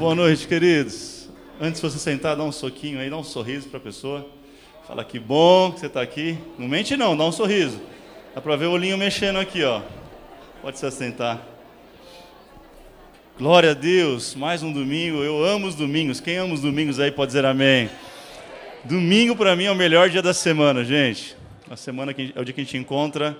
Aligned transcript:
Boa 0.00 0.14
noite, 0.14 0.48
queridos. 0.48 1.28
Antes 1.60 1.78
de 1.78 1.86
você 1.86 1.98
sentar, 1.98 2.34
dá 2.34 2.42
um 2.42 2.50
soquinho 2.50 2.98
aí, 2.98 3.10
dá 3.10 3.18
um 3.18 3.22
sorriso 3.22 3.68
para 3.68 3.76
a 3.76 3.82
pessoa. 3.82 4.26
Fala 4.88 5.04
que 5.04 5.18
bom 5.18 5.72
que 5.72 5.80
você 5.80 5.88
está 5.88 6.00
aqui. 6.00 6.38
Não 6.58 6.66
mente 6.66 6.96
não, 6.96 7.14
dá 7.14 7.22
um 7.22 7.30
sorriso. 7.30 7.78
Dá 8.34 8.40
para 8.40 8.56
ver 8.56 8.64
o 8.64 8.70
olhinho 8.70 8.96
mexendo 8.96 9.38
aqui, 9.38 9.62
ó. 9.62 9.82
Pode 10.62 10.78
se 10.78 10.86
assentar. 10.86 11.46
Glória 13.38 13.72
a 13.72 13.74
Deus, 13.74 14.34
mais 14.34 14.62
um 14.62 14.72
domingo. 14.72 15.22
Eu 15.22 15.44
amo 15.44 15.66
os 15.66 15.74
domingos. 15.74 16.18
Quem 16.18 16.38
ama 16.38 16.54
os 16.54 16.62
domingos 16.62 16.98
aí 16.98 17.10
pode 17.10 17.32
dizer 17.32 17.44
amém. 17.44 17.90
Domingo 18.84 19.36
para 19.36 19.54
mim 19.54 19.64
é 19.64 19.70
o 19.70 19.76
melhor 19.76 20.08
dia 20.08 20.22
da 20.22 20.32
semana, 20.32 20.82
gente. 20.82 21.36
A 21.68 21.76
semana 21.76 22.10
é 22.12 22.40
o 22.40 22.42
dia 22.42 22.54
que 22.54 22.62
a 22.62 22.64
gente 22.64 22.78
encontra 22.78 23.36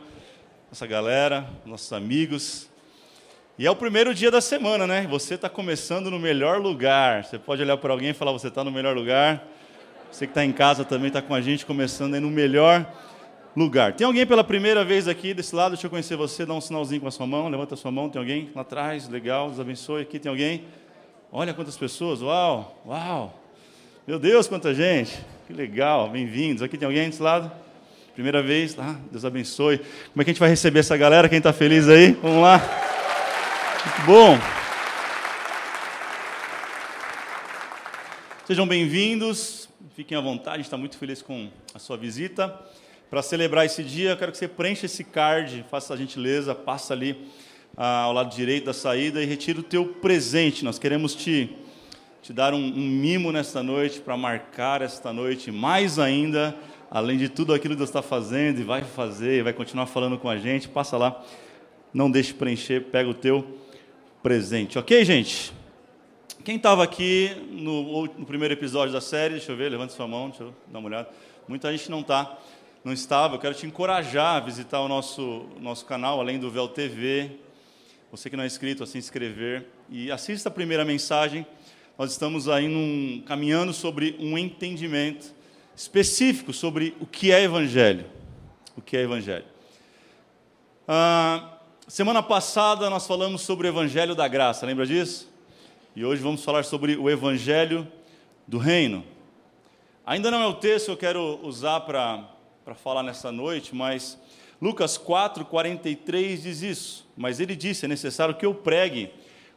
nossa 0.70 0.86
galera, 0.86 1.48
nossos 1.64 1.90
amigos. 1.94 2.69
E 3.60 3.66
é 3.66 3.70
o 3.70 3.76
primeiro 3.76 4.14
dia 4.14 4.30
da 4.30 4.40
semana, 4.40 4.86
né? 4.86 5.06
Você 5.10 5.34
está 5.34 5.46
começando 5.46 6.10
no 6.10 6.18
melhor 6.18 6.58
lugar. 6.58 7.26
Você 7.26 7.38
pode 7.38 7.60
olhar 7.60 7.76
para 7.76 7.92
alguém 7.92 8.08
e 8.08 8.14
falar: 8.14 8.32
você 8.32 8.48
está 8.48 8.64
no 8.64 8.70
melhor 8.70 8.96
lugar. 8.96 9.46
Você 10.10 10.26
que 10.26 10.30
está 10.30 10.42
em 10.42 10.50
casa 10.50 10.82
também 10.82 11.08
está 11.08 11.20
com 11.20 11.34
a 11.34 11.42
gente 11.42 11.66
começando 11.66 12.14
aí 12.14 12.20
no 12.20 12.30
melhor 12.30 12.90
lugar. 13.54 13.92
Tem 13.92 14.06
alguém 14.06 14.24
pela 14.24 14.42
primeira 14.42 14.82
vez 14.82 15.06
aqui 15.06 15.34
desse 15.34 15.54
lado? 15.54 15.72
Deixa 15.72 15.86
eu 15.86 15.90
conhecer 15.90 16.16
você. 16.16 16.46
Dá 16.46 16.54
um 16.54 16.60
sinalzinho 16.62 17.02
com 17.02 17.08
a 17.08 17.10
sua 17.10 17.26
mão. 17.26 17.50
Levanta 17.50 17.74
a 17.74 17.76
sua 17.76 17.90
mão. 17.90 18.08
Tem 18.08 18.18
alguém 18.18 18.50
lá 18.54 18.62
atrás? 18.62 19.10
Legal. 19.10 19.48
Deus 19.48 19.60
abençoe. 19.60 20.00
Aqui 20.00 20.18
tem 20.18 20.30
alguém? 20.30 20.64
Olha 21.30 21.52
quantas 21.52 21.76
pessoas. 21.76 22.22
Uau, 22.22 22.82
uau. 22.86 23.38
Meu 24.06 24.18
Deus, 24.18 24.48
quanta 24.48 24.72
gente. 24.72 25.20
Que 25.46 25.52
legal. 25.52 26.08
Bem-vindos. 26.08 26.62
Aqui 26.62 26.78
tem 26.78 26.86
alguém 26.86 27.10
desse 27.10 27.22
lado? 27.22 27.52
Primeira 28.14 28.42
vez. 28.42 28.74
Ah, 28.78 28.96
Deus 29.12 29.22
abençoe. 29.22 29.76
Como 29.76 30.22
é 30.22 30.24
que 30.24 30.30
a 30.30 30.32
gente 30.32 30.40
vai 30.40 30.48
receber 30.48 30.78
essa 30.78 30.96
galera? 30.96 31.28
Quem 31.28 31.36
está 31.36 31.52
feliz 31.52 31.90
aí? 31.90 32.12
Vamos 32.12 32.40
lá. 32.40 32.89
Muito 33.82 34.02
bom. 34.04 34.38
Sejam 38.46 38.66
bem-vindos, 38.66 39.70
fiquem 39.96 40.18
à 40.18 40.20
vontade, 40.20 40.60
está 40.60 40.76
muito 40.76 40.98
feliz 40.98 41.22
com 41.22 41.48
a 41.74 41.78
sua 41.78 41.96
visita. 41.96 42.60
Para 43.08 43.22
celebrar 43.22 43.64
esse 43.64 43.82
dia, 43.82 44.10
eu 44.10 44.16
quero 44.18 44.32
que 44.32 44.38
você 44.38 44.46
preencha 44.46 44.84
esse 44.84 45.02
card, 45.02 45.64
faça 45.70 45.94
a 45.94 45.96
gentileza, 45.96 46.54
passa 46.54 46.92
ali 46.92 47.26
ah, 47.74 48.02
ao 48.02 48.12
lado 48.12 48.36
direito 48.36 48.66
da 48.66 48.74
saída 48.74 49.22
e 49.22 49.24
retire 49.24 49.60
o 49.60 49.62
teu 49.62 49.86
presente. 49.86 50.62
Nós 50.62 50.78
queremos 50.78 51.14
te, 51.14 51.56
te 52.20 52.34
dar 52.34 52.52
um, 52.52 52.58
um 52.58 52.86
mimo 52.86 53.32
nesta 53.32 53.62
noite, 53.62 53.98
para 53.98 54.14
marcar 54.14 54.82
esta 54.82 55.10
noite, 55.10 55.50
mais 55.50 55.98
ainda, 55.98 56.54
além 56.90 57.16
de 57.16 57.30
tudo 57.30 57.54
aquilo 57.54 57.72
que 57.72 57.78
Deus 57.78 57.88
está 57.88 58.02
fazendo 58.02 58.60
e 58.60 58.62
vai 58.62 58.82
fazer, 58.82 59.38
e 59.38 59.42
vai 59.42 59.54
continuar 59.54 59.86
falando 59.86 60.18
com 60.18 60.28
a 60.28 60.36
gente, 60.36 60.68
passa 60.68 60.98
lá, 60.98 61.24
não 61.94 62.10
deixe 62.10 62.34
preencher, 62.34 62.82
pega 62.90 63.08
o 63.08 63.14
teu 63.14 63.58
presente. 64.22 64.78
Ok, 64.78 65.04
gente? 65.04 65.52
Quem 66.44 66.56
estava 66.56 66.84
aqui 66.84 67.30
no, 67.50 68.06
no, 68.06 68.26
primeiro 68.26 68.54
episódio 68.54 68.92
da 68.92 69.00
série, 69.00 69.34
deixa 69.34 69.52
eu 69.52 69.56
ver, 69.56 69.70
levante 69.70 69.92
sua 69.92 70.06
mão, 70.06 70.28
deixa 70.28 70.44
eu 70.44 70.54
dar 70.68 70.78
uma 70.78 70.88
olhada. 70.88 71.08
Muita 71.48 71.70
gente 71.70 71.90
não 71.90 72.00
está, 72.00 72.38
não 72.84 72.92
estava. 72.92 73.34
Eu 73.34 73.38
quero 73.38 73.54
te 73.54 73.66
encorajar 73.66 74.36
a 74.36 74.40
visitar 74.40 74.80
o 74.80 74.88
nosso, 74.88 75.46
nosso 75.60 75.84
canal, 75.86 76.20
além 76.20 76.38
do 76.38 76.50
Véu 76.50 76.68
TV. 76.68 77.32
Você 78.10 78.28
que 78.28 78.36
não 78.36 78.44
é 78.44 78.46
inscrito, 78.46 78.82
a 78.82 78.86
se 78.86 78.98
inscrever. 78.98 79.66
E 79.88 80.10
assista 80.10 80.48
a 80.48 80.52
primeira 80.52 80.84
mensagem. 80.84 81.46
Nós 81.98 82.10
estamos 82.12 82.48
aí 82.48 82.68
num, 82.68 83.22
caminhando 83.26 83.72
sobre 83.72 84.16
um 84.18 84.36
entendimento 84.36 85.34
específico 85.76 86.52
sobre 86.52 86.94
o 87.00 87.06
que 87.06 87.32
é 87.32 87.42
Evangelho. 87.42 88.04
O 88.76 88.82
que 88.82 88.96
é 88.96 89.02
Evangelho. 89.02 89.44
Ah, 90.86 91.59
Semana 91.90 92.22
passada 92.22 92.88
nós 92.88 93.04
falamos 93.04 93.42
sobre 93.42 93.66
o 93.66 93.68
Evangelho 93.68 94.14
da 94.14 94.28
Graça, 94.28 94.64
lembra 94.64 94.86
disso? 94.86 95.28
E 95.96 96.04
hoje 96.04 96.22
vamos 96.22 96.44
falar 96.44 96.64
sobre 96.64 96.94
o 96.94 97.10
Evangelho 97.10 97.84
do 98.46 98.58
Reino. 98.58 99.04
Ainda 100.06 100.30
não 100.30 100.40
é 100.40 100.46
o 100.46 100.54
texto 100.54 100.84
que 100.84 100.90
eu 100.92 100.96
quero 100.96 101.40
usar 101.42 101.80
para 101.80 102.28
falar 102.76 103.02
nessa 103.02 103.32
noite, 103.32 103.74
mas 103.74 104.16
Lucas 104.62 104.96
4, 104.96 105.44
43 105.44 106.44
diz 106.44 106.62
isso. 106.62 107.08
Mas 107.16 107.40
ele 107.40 107.56
disse: 107.56 107.86
é 107.86 107.88
necessário 107.88 108.36
que 108.36 108.46
eu 108.46 108.54
pregue 108.54 109.10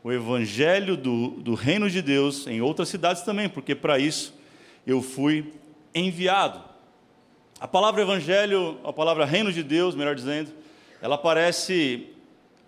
o 0.03 0.11
Evangelho 0.11 0.97
do, 0.97 1.27
do 1.39 1.53
Reino 1.53 1.87
de 1.87 2.01
Deus 2.01 2.47
em 2.47 2.61
outras 2.61 2.89
cidades 2.89 3.21
também, 3.21 3.47
porque 3.47 3.75
para 3.75 3.99
isso 3.99 4.33
eu 4.87 5.03
fui 5.03 5.53
enviado. 5.93 6.63
A 7.59 7.67
palavra 7.67 8.01
Evangelho, 8.01 8.79
a 8.83 8.91
palavra 8.91 9.23
Reino 9.23 9.53
de 9.53 9.61
Deus, 9.61 9.93
melhor 9.93 10.15
dizendo, 10.15 10.51
ela 10.99 11.13
aparece 11.13 12.12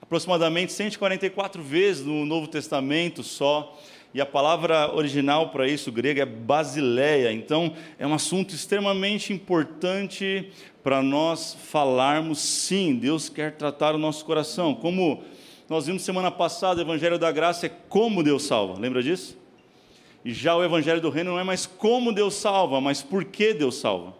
aproximadamente 0.05 0.71
144 0.71 1.61
vezes 1.61 2.05
no 2.05 2.25
Novo 2.25 2.47
Testamento 2.47 3.23
só. 3.23 3.77
E 4.13 4.21
a 4.21 4.25
palavra 4.25 4.95
original 4.95 5.49
para 5.49 5.67
isso 5.67 5.91
grega 5.91 6.21
é 6.21 6.25
basileia. 6.25 7.33
Então, 7.33 7.73
é 7.99 8.07
um 8.07 8.13
assunto 8.13 8.55
extremamente 8.55 9.33
importante 9.33 10.51
para 10.81 11.03
nós 11.03 11.57
falarmos 11.69 12.39
sim. 12.39 12.95
Deus 12.95 13.27
quer 13.27 13.53
tratar 13.57 13.93
o 13.93 13.97
nosso 13.97 14.23
coração. 14.23 14.73
Como 14.73 15.21
nós 15.67 15.88
vimos 15.88 16.03
semana 16.03 16.31
passada, 16.31 16.79
o 16.79 16.83
Evangelho 16.83 17.19
da 17.19 17.31
Graça 17.31 17.66
é 17.66 17.72
como 17.89 18.23
Deus 18.23 18.43
salva. 18.43 18.79
Lembra 18.79 19.03
disso? 19.03 19.37
E 20.23 20.31
já 20.33 20.55
o 20.55 20.63
Evangelho 20.63 21.01
do 21.01 21.09
Reino 21.09 21.31
não 21.31 21.39
é 21.39 21.43
mais 21.43 21.66
como 21.66 22.13
Deus 22.13 22.35
salva, 22.35 22.79
mas 22.79 23.01
por 23.01 23.25
que 23.25 23.53
Deus 23.53 23.75
salva. 23.75 24.13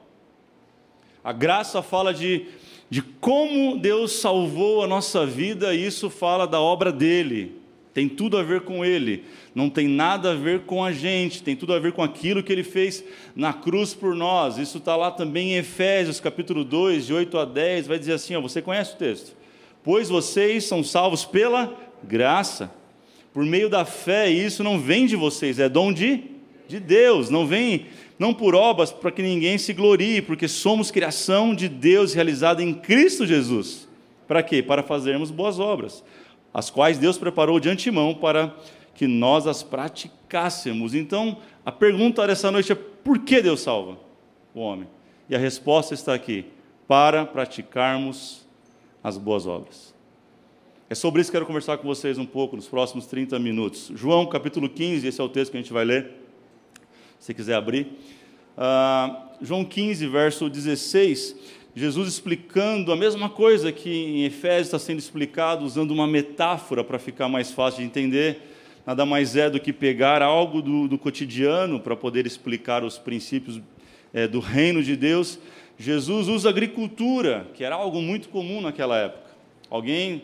A 1.23 1.31
graça 1.31 1.81
fala 1.81 2.13
de 2.13 2.47
de 2.90 3.01
como 3.01 3.78
Deus 3.78 4.13
salvou 4.13 4.84
a 4.84 4.88
nossa 4.88 5.25
vida, 5.25 5.73
isso 5.73 6.09
fala 6.09 6.46
da 6.46 6.59
obra 6.59 6.91
dele. 6.91 7.56
Tem 7.94 8.09
tudo 8.09 8.38
a 8.38 8.44
ver 8.44 8.62
com 8.62 8.84
ele, 8.84 9.23
não 9.56 9.69
tem 9.69 9.88
nada 9.88 10.31
a 10.31 10.35
ver 10.35 10.62
com 10.62 10.84
a 10.84 10.91
gente, 10.91 11.41
tem 11.41 11.56
tudo 11.56 11.73
a 11.73 11.79
ver 11.79 11.94
com 11.94 12.03
aquilo 12.03 12.44
que 12.44 12.51
ele 12.51 12.62
fez 12.62 13.01
na 13.34 13.53
cruz 13.53 13.94
por 13.94 14.13
nós. 14.13 14.57
Isso 14.57 14.79
está 14.79 14.97
lá 14.97 15.12
também 15.12 15.53
em 15.53 15.56
Efésios, 15.56 16.19
capítulo 16.19 16.66
2, 16.66 17.06
de 17.06 17.13
8 17.13 17.38
a 17.38 17.46
10, 17.46 17.88
vai 17.88 17.97
dizer 17.97 18.12
assim: 18.12 18.35
ó, 18.35 18.41
você 18.41 18.62
conhece 18.62 18.96
o 18.96 18.97
texto? 18.97 19.34
Pois 19.81 20.09
vocês 20.09 20.66
são 20.66 20.84
salvos 20.84 21.23
pela 21.23 21.73
graça, 22.03 22.69
por 23.34 23.46
meio 23.46 23.69
da 23.69 23.85
fé, 23.85 24.29
e 24.29 24.46
isso 24.46 24.62
não 24.62 24.78
vem 24.78 25.06
de 25.06 25.16
vocês, 25.16 25.57
é 25.57 25.69
dom 25.69 25.94
de, 25.94 26.23
de 26.67 26.81
Deus, 26.81 27.29
não 27.29 27.47
vem 27.47 27.85
não 28.18 28.34
por 28.34 28.56
obras 28.56 28.92
para 28.92 29.12
que 29.12 29.22
ninguém 29.22 29.58
se 29.58 29.74
glorie, 29.74 30.22
porque 30.22 30.48
somos 30.48 30.92
criação 30.92 31.53
de 31.53 31.68
Deus 31.68 32.14
realizada 32.14 32.64
em 32.64 32.74
Cristo 32.74 33.26
Jesus. 33.26 33.88
Para 34.28 34.42
quê? 34.42 34.64
Para 34.64 34.81
fazermos 34.81 35.30
boas 35.30 35.59
obras, 35.59 36.03
as 36.53 36.70
quais 36.70 36.98
Deus 36.98 37.18
preparou 37.18 37.59
de 37.59 37.70
antemão 37.70 38.16
para 38.16 38.56
que 38.94 39.08
nós 39.08 39.46
as 39.46 39.62
praticássemos. 39.62 40.96
Então, 40.96 41.38
a 41.66 41.72
pergunta 41.72 42.26
dessa 42.26 42.50
noite 42.50 42.72
é: 42.72 42.76
por 42.76 43.20
que 43.20 43.42
Deus 43.42 43.62
salva 43.62 43.98
o 44.53 44.62
homem? 44.62 44.88
E 45.30 45.36
a 45.36 45.40
resposta 45.40 45.94
está 45.94 46.14
aqui: 46.14 46.46
para 46.88 47.26
praticarmos 47.26 48.47
as 49.03 49.18
boas 49.18 49.46
obras. 49.46 49.94
É 50.90 50.96
sobre 50.96 51.20
isso 51.20 51.32
que 51.32 51.36
quero 51.36 51.46
conversar 51.46 51.78
com 51.78 51.88
vocês 51.88 52.18
um 52.18 52.26
pouco 52.26 52.56
nos 52.56 52.68
próximos 52.68 53.08
30 53.08 53.38
minutos. 53.40 53.92
João 53.96 54.26
capítulo 54.26 54.70
15, 54.70 55.08
esse 55.08 55.20
é 55.20 55.24
o 55.24 55.30
texto 55.30 55.52
que 55.52 55.58
a 55.58 55.62
gente 55.62 55.74
vai 55.74 55.84
ler 55.84 56.25
se 57.20 57.34
quiser 57.34 57.56
abrir. 57.56 57.88
Uh, 58.58 59.26
João 59.42 59.66
15, 59.66 60.08
verso 60.08 60.50
16, 60.50 61.36
Jesus 61.76 62.08
explicando 62.08 62.92
a 62.92 62.96
mesma 62.96 63.30
coisa 63.30 63.72
que 63.72 63.90
em 63.90 64.24
Efésios 64.24 64.68
está 64.68 64.80
sendo 64.80 65.00
explicado, 65.00 65.66
usando 65.66 65.92
uma 65.92 66.08
metáfora 66.08 66.84
para 66.84 66.98
ficar 66.98 67.28
mais 67.28 67.52
fácil 67.52 67.81
de 67.81 67.86
entender. 67.86 68.40
Nada 68.86 69.06
mais 69.06 69.36
é 69.36 69.50
do 69.50 69.59
que 69.59 69.74
pegar 69.74 70.22
algo 70.22 70.62
do, 70.62 70.88
do 70.88 70.98
cotidiano 70.98 71.80
para 71.80 71.96
poder 71.96 72.26
explicar 72.26 72.84
os 72.84 72.98
princípios 72.98 73.59
é, 74.14 74.28
do 74.28 74.40
reino 74.40 74.82
de 74.82 74.96
Deus. 74.96 75.38
Jesus 75.78 76.30
usa 76.30 76.47
agricultura, 76.47 77.47
que 77.53 77.64
era 77.64 77.76
algo 77.76 78.02
muito 78.02 78.30
comum 78.30 78.62
naquela 78.62 78.97
época. 78.97 79.26
Alguém 79.70 80.22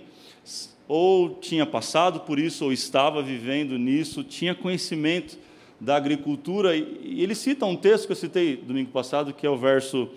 ou 0.88 1.36
tinha 1.36 1.66
passado 1.66 2.22
por 2.22 2.40
isso, 2.40 2.66
ou 2.66 2.72
estava 2.72 3.22
vivendo 3.22 3.78
nisso, 3.78 4.24
tinha 4.24 4.54
conhecimento 4.54 5.38
da 5.82 5.96
agricultura, 5.96 6.76
e 6.76 7.24
ele 7.24 7.34
cita 7.34 7.66
um 7.66 7.76
texto 7.76 8.06
que 8.06 8.12
eu 8.12 8.16
citei 8.16 8.56
domingo 8.56 8.92
passado, 8.92 9.34
que 9.34 9.48
é 9.48 9.50
o 9.50 9.58
verso 9.58 10.08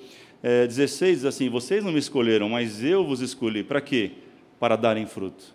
é, 0.42 0.66
16, 0.66 1.16
diz 1.16 1.24
assim: 1.24 1.48
Vocês 1.48 1.82
não 1.82 1.90
me 1.90 1.98
escolheram, 1.98 2.50
mas 2.50 2.84
eu 2.84 3.02
vos 3.02 3.22
escolhi. 3.22 3.64
Para 3.64 3.80
quê? 3.80 4.12
Para 4.60 4.76
darem 4.76 5.06
fruto. 5.06 5.54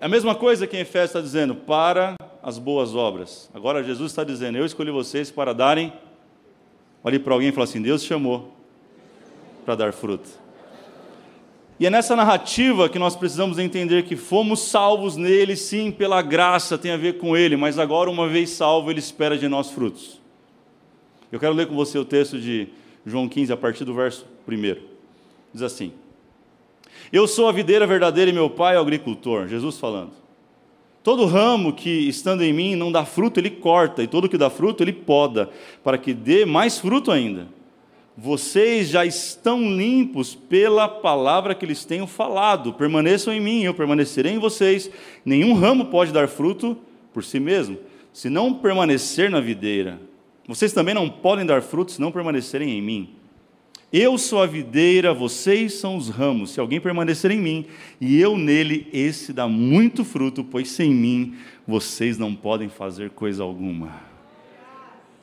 É 0.00 0.06
a 0.06 0.08
mesma 0.08 0.34
coisa 0.34 0.66
que 0.66 0.74
em 0.74 0.80
Efésios 0.80 1.10
está 1.10 1.20
dizendo, 1.20 1.54
para 1.54 2.14
as 2.42 2.58
boas 2.58 2.94
obras. 2.94 3.50
Agora 3.52 3.84
Jesus 3.84 4.10
está 4.10 4.24
dizendo, 4.24 4.56
eu 4.56 4.64
escolhi 4.64 4.90
vocês 4.90 5.30
para 5.30 5.52
darem. 5.52 5.92
Olhe 7.04 7.18
para 7.18 7.34
alguém 7.34 7.50
e 7.50 7.52
fala 7.52 7.64
assim: 7.64 7.82
Deus 7.82 8.02
chamou 8.02 8.54
para 9.66 9.74
dar 9.74 9.92
fruto. 9.92 10.39
E 11.80 11.86
é 11.86 11.90
nessa 11.90 12.14
narrativa 12.14 12.90
que 12.90 12.98
nós 12.98 13.16
precisamos 13.16 13.58
entender 13.58 14.02
que 14.02 14.14
fomos 14.14 14.60
salvos 14.60 15.16
nele, 15.16 15.56
sim, 15.56 15.90
pela 15.90 16.20
graça, 16.20 16.76
tem 16.76 16.90
a 16.90 16.96
ver 16.98 17.16
com 17.16 17.34
ele, 17.34 17.56
mas 17.56 17.78
agora, 17.78 18.10
uma 18.10 18.28
vez 18.28 18.50
salvo, 18.50 18.90
ele 18.90 18.98
espera 18.98 19.38
de 19.38 19.48
nós 19.48 19.70
frutos. 19.70 20.20
Eu 21.32 21.40
quero 21.40 21.54
ler 21.54 21.66
com 21.66 21.74
você 21.74 21.98
o 21.98 22.04
texto 22.04 22.38
de 22.38 22.68
João 23.06 23.26
15, 23.26 23.54
a 23.54 23.56
partir 23.56 23.86
do 23.86 23.94
verso 23.94 24.26
1. 24.46 24.76
Diz 25.54 25.62
assim: 25.62 25.94
Eu 27.10 27.26
sou 27.26 27.48
a 27.48 27.52
videira 27.52 27.86
verdadeira 27.86 28.30
e 28.30 28.34
meu 28.34 28.50
pai 28.50 28.76
é 28.76 28.78
o 28.78 28.82
agricultor. 28.82 29.48
Jesus 29.48 29.78
falando. 29.78 30.10
Todo 31.02 31.24
ramo 31.24 31.72
que 31.72 32.10
estando 32.10 32.42
em 32.42 32.52
mim 32.52 32.76
não 32.76 32.92
dá 32.92 33.06
fruto, 33.06 33.40
ele 33.40 33.48
corta, 33.48 34.02
e 34.02 34.06
todo 34.06 34.28
que 34.28 34.36
dá 34.36 34.50
fruto, 34.50 34.82
ele 34.82 34.92
poda, 34.92 35.48
para 35.82 35.96
que 35.96 36.12
dê 36.12 36.44
mais 36.44 36.78
fruto 36.78 37.10
ainda. 37.10 37.48
Vocês 38.22 38.90
já 38.90 39.06
estão 39.06 39.62
limpos 39.74 40.34
pela 40.34 40.86
palavra 40.86 41.54
que 41.54 41.64
lhes 41.64 41.86
tenho 41.86 42.06
falado. 42.06 42.74
Permaneçam 42.74 43.32
em 43.32 43.40
mim, 43.40 43.62
eu 43.62 43.72
permanecerei 43.72 44.32
em 44.32 44.38
vocês. 44.38 44.90
Nenhum 45.24 45.54
ramo 45.54 45.86
pode 45.86 46.12
dar 46.12 46.28
fruto 46.28 46.76
por 47.14 47.24
si 47.24 47.40
mesmo, 47.40 47.78
se 48.12 48.28
não 48.28 48.52
permanecer 48.52 49.30
na 49.30 49.40
videira. 49.40 49.98
Vocês 50.46 50.70
também 50.70 50.94
não 50.94 51.08
podem 51.08 51.46
dar 51.46 51.62
fruto 51.62 51.92
se 51.92 52.00
não 52.00 52.12
permanecerem 52.12 52.68
em 52.68 52.82
mim. 52.82 53.08
Eu 53.90 54.18
sou 54.18 54.42
a 54.42 54.46
videira, 54.46 55.14
vocês 55.14 55.72
são 55.72 55.96
os 55.96 56.10
ramos. 56.10 56.50
Se 56.50 56.60
alguém 56.60 56.78
permanecer 56.78 57.30
em 57.30 57.40
mim 57.40 57.64
e 57.98 58.20
eu 58.20 58.36
nele, 58.36 58.86
esse 58.92 59.32
dá 59.32 59.48
muito 59.48 60.04
fruto, 60.04 60.44
pois 60.44 60.68
sem 60.68 60.90
mim 60.92 61.36
vocês 61.66 62.18
não 62.18 62.34
podem 62.34 62.68
fazer 62.68 63.08
coisa 63.08 63.42
alguma. 63.42 64.09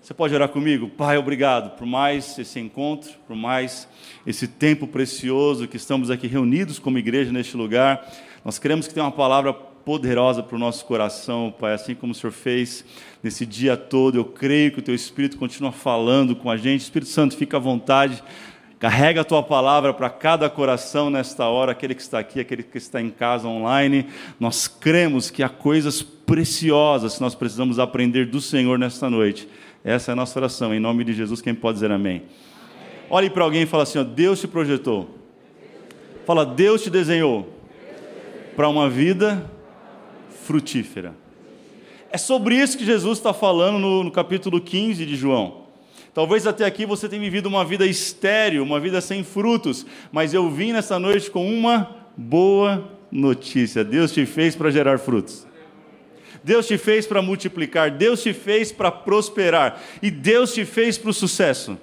Você 0.07 0.13
pode 0.13 0.33
orar 0.33 0.47
comigo? 0.47 0.87
Pai, 0.87 1.17
obrigado 1.17 1.71
por 1.71 1.85
mais 1.85 2.39
esse 2.39 2.57
encontro, 2.61 3.11
por 3.27 3.35
mais 3.35 3.89
esse 4.25 4.47
tempo 4.47 4.87
precioso 4.87 5.67
que 5.67 5.75
estamos 5.75 6.09
aqui 6.09 6.27
reunidos 6.27 6.79
como 6.79 6.97
igreja 6.97 7.29
neste 7.29 7.57
lugar. 7.57 8.09
Nós 8.45 8.57
queremos 8.57 8.87
que 8.87 8.93
tenha 8.93 9.05
uma 9.05 9.11
palavra 9.11 9.51
poderosa 9.51 10.41
para 10.41 10.55
o 10.55 10.59
nosso 10.59 10.85
coração, 10.85 11.53
Pai, 11.59 11.73
assim 11.73 11.93
como 11.93 12.13
o 12.13 12.15
Senhor 12.15 12.31
fez 12.31 12.85
nesse 13.21 13.45
dia 13.45 13.75
todo. 13.75 14.17
Eu 14.17 14.23
creio 14.23 14.71
que 14.71 14.79
o 14.79 14.81
Teu 14.81 14.95
Espírito 14.95 15.35
continua 15.35 15.73
falando 15.73 16.37
com 16.37 16.49
a 16.49 16.55
gente. 16.55 16.79
Espírito 16.79 17.11
Santo, 17.11 17.35
fica 17.35 17.57
à 17.57 17.59
vontade 17.59 18.23
Carrega 18.79 19.21
a 19.21 19.23
tua 19.23 19.41
palavra 19.41 19.91
para 19.91 20.07
cada 20.07 20.47
coração 20.51 21.09
nesta 21.09 21.45
hora, 21.45 21.71
aquele 21.71 21.95
que 21.95 22.01
está 22.01 22.19
aqui, 22.19 22.39
aquele 22.39 22.61
que 22.61 22.77
está 22.77 23.01
em 23.01 23.09
casa 23.09 23.47
online. 23.47 24.05
Nós 24.39 24.67
cremos 24.67 25.31
que 25.31 25.41
há 25.41 25.49
coisas 25.49 26.03
preciosas 26.03 27.15
que 27.15 27.21
nós 27.21 27.33
precisamos 27.33 27.79
aprender 27.79 28.27
do 28.27 28.39
Senhor 28.39 28.77
nesta 28.77 29.09
noite. 29.09 29.49
Essa 29.87 30.11
é 30.11 30.13
a 30.13 30.15
nossa 30.17 30.37
oração. 30.37 30.75
Em 30.75 30.81
nome 30.81 31.05
de 31.05 31.13
Jesus, 31.13 31.41
quem 31.41 31.55
pode 31.55 31.75
dizer 31.75 31.89
amém? 31.91 32.17
amém. 32.17 32.23
Olhe 33.09 33.29
para 33.29 33.45
alguém 33.45 33.61
e 33.61 33.65
fala 33.65 33.83
assim: 33.83 33.97
ó, 33.97 34.03
Deus 34.03 34.37
te 34.41 34.45
projetou. 34.45 35.09
Fala, 36.25 36.45
Deus 36.45 36.83
te 36.83 36.89
desenhou 36.89 37.47
para 38.53 38.67
uma 38.67 38.89
vida 38.89 39.49
frutífera. 40.43 41.15
É 42.11 42.17
sobre 42.17 42.55
isso 42.55 42.77
que 42.77 42.83
Jesus 42.83 43.17
está 43.17 43.33
falando 43.33 43.79
no, 43.79 44.03
no 44.03 44.11
capítulo 44.11 44.59
15 44.59 45.05
de 45.05 45.15
João. 45.15 45.67
Talvez 46.13 46.45
até 46.45 46.65
aqui 46.65 46.85
você 46.85 47.07
tenha 47.07 47.21
vivido 47.21 47.45
uma 47.45 47.63
vida 47.63 47.85
estéril, 47.85 48.63
uma 48.63 48.81
vida 48.81 48.99
sem 48.99 49.23
frutos, 49.23 49.85
mas 50.11 50.33
eu 50.33 50.49
vim 50.49 50.73
nessa 50.73 50.99
noite 50.99 51.31
com 51.31 51.49
uma 51.49 51.95
boa 52.17 52.91
notícia. 53.09 53.85
Deus 53.85 54.11
te 54.11 54.25
fez 54.25 54.53
para 54.53 54.69
gerar 54.69 54.99
frutos. 54.99 55.47
Deus 56.47 56.65
te 56.65 56.77
fez 56.77 57.05
para 57.05 57.21
multiplicar, 57.21 57.91
Deus 57.91 58.23
te 58.23 58.31
fez 58.31 58.71
para 58.71 58.89
prosperar 58.89 59.83
e 60.01 60.09
Deus 60.09 60.53
te 60.53 60.63
fez 60.63 60.97
para 60.97 61.09
o 61.09 61.13
sucesso. 61.13 61.77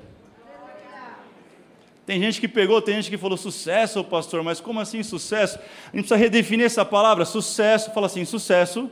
Tem 2.07 2.19
gente 2.19 2.41
que 2.41 2.49
pegou, 2.49 2.81
tem 2.81 2.95
gente 2.95 3.11
que 3.11 3.19
falou 3.19 3.37
sucesso, 3.37 4.03
pastor, 4.03 4.43
mas 4.43 4.61
como 4.61 4.81
assim 4.81 5.03
sucesso? 5.03 5.59
A 5.59 5.97
gente 5.97 6.07
precisa 6.07 6.17
redefinir 6.17 6.65
essa 6.65 6.83
palavra. 6.83 7.27
Sucesso, 7.27 7.93
fala 7.93 8.07
assim, 8.07 8.25
sucesso. 8.25 8.91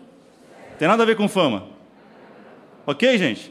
Tem 0.79 0.87
nada 0.87 1.05
a 1.05 1.07
ver 1.07 1.17
com 1.17 1.27
fama. 1.27 1.69
Ok, 2.87 3.17
gente? 3.17 3.51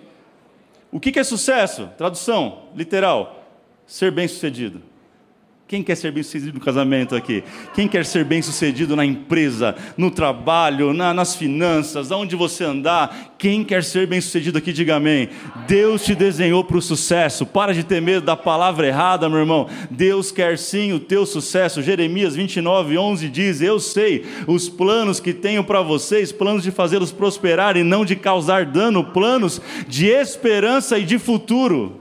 O 0.92 1.00
que 1.00 1.18
é 1.18 1.24
sucesso? 1.24 1.90
Tradução 1.98 2.68
literal: 2.76 3.44
ser 3.88 4.12
bem-sucedido. 4.12 4.84
Quem 5.72 5.82
quer 5.82 5.96
ser 5.96 6.12
bem-sucedido 6.12 6.56
no 6.56 6.60
casamento 6.60 7.16
aqui? 7.16 7.46
Quem 7.74 7.88
quer 7.88 8.06
ser 8.06 8.26
bem-sucedido 8.26 8.94
na 8.94 9.06
empresa, 9.06 9.74
no 9.96 10.12
trabalho, 10.12 10.92
na, 10.92 11.14
nas 11.14 11.34
finanças, 11.34 12.12
aonde 12.12 12.36
você 12.36 12.66
andar? 12.66 13.36
Quem 13.38 13.64
quer 13.64 13.82
ser 13.82 14.06
bem-sucedido 14.06 14.58
aqui, 14.58 14.74
diga 14.74 14.98
amém. 14.98 15.30
Deus 15.70 16.04
te 16.04 16.14
desenhou 16.14 16.62
para 16.62 16.76
o 16.76 16.82
sucesso. 16.82 17.46
Para 17.46 17.74
de 17.74 17.86
ter 17.86 18.02
medo 18.02 18.26
da 18.26 18.36
palavra 18.36 18.86
errada, 18.86 19.30
meu 19.30 19.40
irmão. 19.40 19.70
Deus 19.90 20.30
quer 20.30 20.58
sim 20.58 20.92
o 20.92 21.00
teu 21.00 21.26
sucesso. 21.26 21.82
Jeremias 21.82 22.36
29, 22.36 22.98
11 22.98 23.30
diz: 23.30 23.62
Eu 23.62 23.80
sei 23.80 24.26
os 24.48 24.68
planos 24.68 25.22
que 25.22 25.32
tenho 25.32 25.64
para 25.64 25.82
vocês, 25.82 26.34
planos 26.34 26.64
de 26.64 26.72
fazê-los 26.72 27.14
prosperar 27.14 27.78
e 27.78 27.84
não 27.84 28.04
de 28.04 28.18
causar 28.18 28.66
dano, 28.66 29.06
planos 29.06 29.62
de 29.88 30.08
esperança 30.08 31.00
e 31.00 31.06
de 31.06 31.18
futuro. 31.18 32.01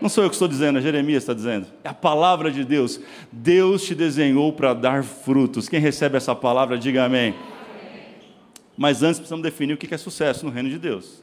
Não 0.00 0.08
sou 0.08 0.24
eu 0.24 0.28
que 0.28 0.34
estou 0.34 0.48
dizendo, 0.48 0.78
é 0.78 0.82
Jeremias 0.82 1.22
está 1.22 1.32
dizendo. 1.32 1.66
É 1.82 1.88
a 1.88 1.94
palavra 1.94 2.50
de 2.50 2.64
Deus. 2.64 3.00
Deus 3.32 3.82
te 3.84 3.94
desenhou 3.94 4.52
para 4.52 4.74
dar 4.74 5.02
frutos. 5.02 5.68
Quem 5.68 5.80
recebe 5.80 6.16
essa 6.16 6.34
palavra, 6.34 6.78
diga 6.78 7.04
amém. 7.04 7.34
Mas 8.76 9.02
antes 9.02 9.18
precisamos 9.18 9.42
definir 9.42 9.72
o 9.72 9.76
que 9.76 9.92
é 9.92 9.98
sucesso 9.98 10.44
no 10.44 10.52
reino 10.52 10.68
de 10.68 10.78
Deus. 10.78 11.22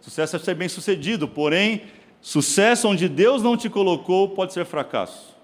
Sucesso 0.00 0.36
é 0.36 0.38
ser 0.38 0.54
bem 0.54 0.68
sucedido, 0.68 1.26
porém, 1.26 1.82
sucesso 2.20 2.88
onde 2.88 3.08
Deus 3.08 3.42
não 3.42 3.56
te 3.56 3.70
colocou 3.70 4.28
pode 4.28 4.52
ser 4.52 4.66
fracasso. 4.66 5.36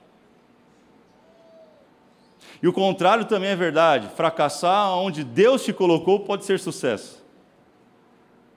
E 2.63 2.69
o 2.69 2.73
contrário 2.73 3.25
também 3.25 3.51
é 3.51 3.57
verdade. 3.57 4.09
Fracassar 4.15 4.91
onde 4.99 5.25
Deus 5.25 5.65
te 5.65 5.73
colocou 5.73 6.21
pode 6.21 6.45
ser 6.45 6.59
sucesso. 6.61 7.23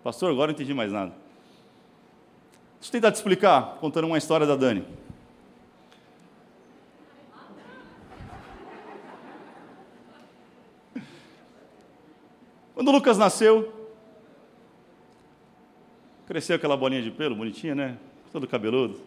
Pastor, 0.03 0.31
agora 0.31 0.47
não 0.47 0.53
entendi 0.53 0.73
mais 0.73 0.91
nada. 0.91 1.26
Deixa 2.79 2.89
eu 2.89 2.91
tentar 2.91 3.11
te 3.11 3.15
explicar, 3.15 3.77
contando 3.79 4.05
uma 4.05 4.17
história 4.17 4.45
da 4.45 4.55
Dani. 4.55 4.85
Quando 12.73 12.89
o 12.89 12.91
Lucas 12.91 13.17
nasceu, 13.17 13.73
cresceu 16.27 16.55
aquela 16.55 16.77
bolinha 16.77 17.01
de 17.01 17.09
pelo, 17.09 17.35
bonitinha, 17.35 17.73
né? 17.73 17.97
Todo 18.31 18.47
cabeludo. 18.47 19.01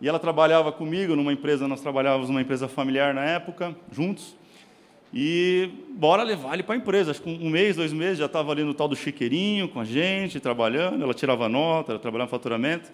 E 0.00 0.08
ela 0.08 0.20
trabalhava 0.20 0.70
comigo 0.70 1.16
numa 1.16 1.32
empresa, 1.32 1.66
nós 1.66 1.80
trabalhávamos 1.80 2.28
numa 2.28 2.40
empresa 2.40 2.68
familiar 2.68 3.12
na 3.12 3.24
época, 3.24 3.74
juntos. 3.90 4.36
E 5.16 5.70
bora 5.90 6.24
levar 6.24 6.54
ele 6.54 6.64
para 6.64 6.74
a 6.74 6.78
empresa. 6.78 7.12
Acho 7.12 7.22
que 7.22 7.30
um 7.30 7.48
mês, 7.48 7.76
dois 7.76 7.92
meses 7.92 8.18
já 8.18 8.26
estava 8.26 8.50
ali 8.50 8.64
no 8.64 8.74
tal 8.74 8.88
do 8.88 8.96
chiqueirinho 8.96 9.68
com 9.68 9.78
a 9.78 9.84
gente, 9.84 10.40
trabalhando. 10.40 11.04
Ela 11.04 11.14
tirava 11.14 11.48
nota, 11.48 11.92
ela 11.92 12.00
trabalhava 12.00 12.26
no 12.26 12.30
faturamento. 12.30 12.90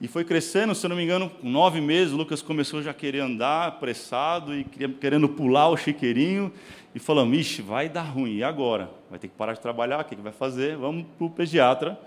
E 0.00 0.08
foi 0.08 0.24
crescendo, 0.24 0.74
se 0.74 0.84
eu 0.84 0.90
não 0.90 0.96
me 0.96 1.04
engano, 1.04 1.28
com 1.28 1.48
nove 1.48 1.80
meses, 1.80 2.12
o 2.12 2.16
Lucas 2.16 2.40
começou 2.42 2.82
já 2.82 2.92
a 2.92 2.94
querer 2.94 3.20
andar 3.20 3.68
apressado 3.68 4.54
e 4.54 4.64
querendo 5.00 5.28
pular 5.28 5.68
o 5.68 5.76
chiqueirinho. 5.76 6.52
E 6.94 6.98
falamos, 6.98 7.36
ixi, 7.36 7.62
vai 7.62 7.88
dar 7.88 8.02
ruim, 8.02 8.36
e 8.36 8.44
agora? 8.44 8.90
Vai 9.10 9.18
ter 9.18 9.28
que 9.28 9.34
parar 9.34 9.54
de 9.54 9.60
trabalhar, 9.60 10.00
o 10.00 10.04
que, 10.04 10.16
que 10.16 10.22
vai 10.22 10.32
fazer? 10.32 10.76
Vamos 10.76 11.04
para 11.16 11.26
o 11.26 11.30
pediatra 11.30 11.98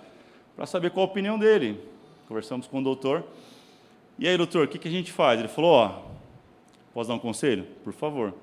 para 0.56 0.66
saber 0.66 0.92
qual 0.92 1.06
a 1.06 1.10
opinião 1.10 1.38
dele. 1.38 1.82
Conversamos 2.28 2.66
com 2.66 2.80
o 2.80 2.84
doutor. 2.84 3.26
E 4.18 4.28
aí, 4.28 4.38
doutor, 4.38 4.66
o 4.66 4.68
que, 4.68 4.78
que 4.78 4.88
a 4.88 4.92
gente 4.92 5.12
faz? 5.12 5.40
Ele 5.40 5.50
falou, 5.50 5.72
ó, 5.72 6.02
posso 6.94 7.10
dar 7.10 7.16
um 7.16 7.20
conselho? 7.20 7.66
Por 7.84 7.92
favor. 7.92 8.34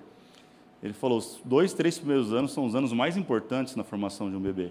Ele 0.82 0.92
falou: 0.92 1.18
os 1.18 1.40
dois, 1.44 1.72
três 1.72 1.98
primeiros 1.98 2.32
anos 2.32 2.52
são 2.52 2.64
os 2.64 2.74
anos 2.74 2.92
mais 2.92 3.16
importantes 3.16 3.74
na 3.76 3.84
formação 3.84 4.30
de 4.30 4.36
um 4.36 4.40
bebê. 4.40 4.70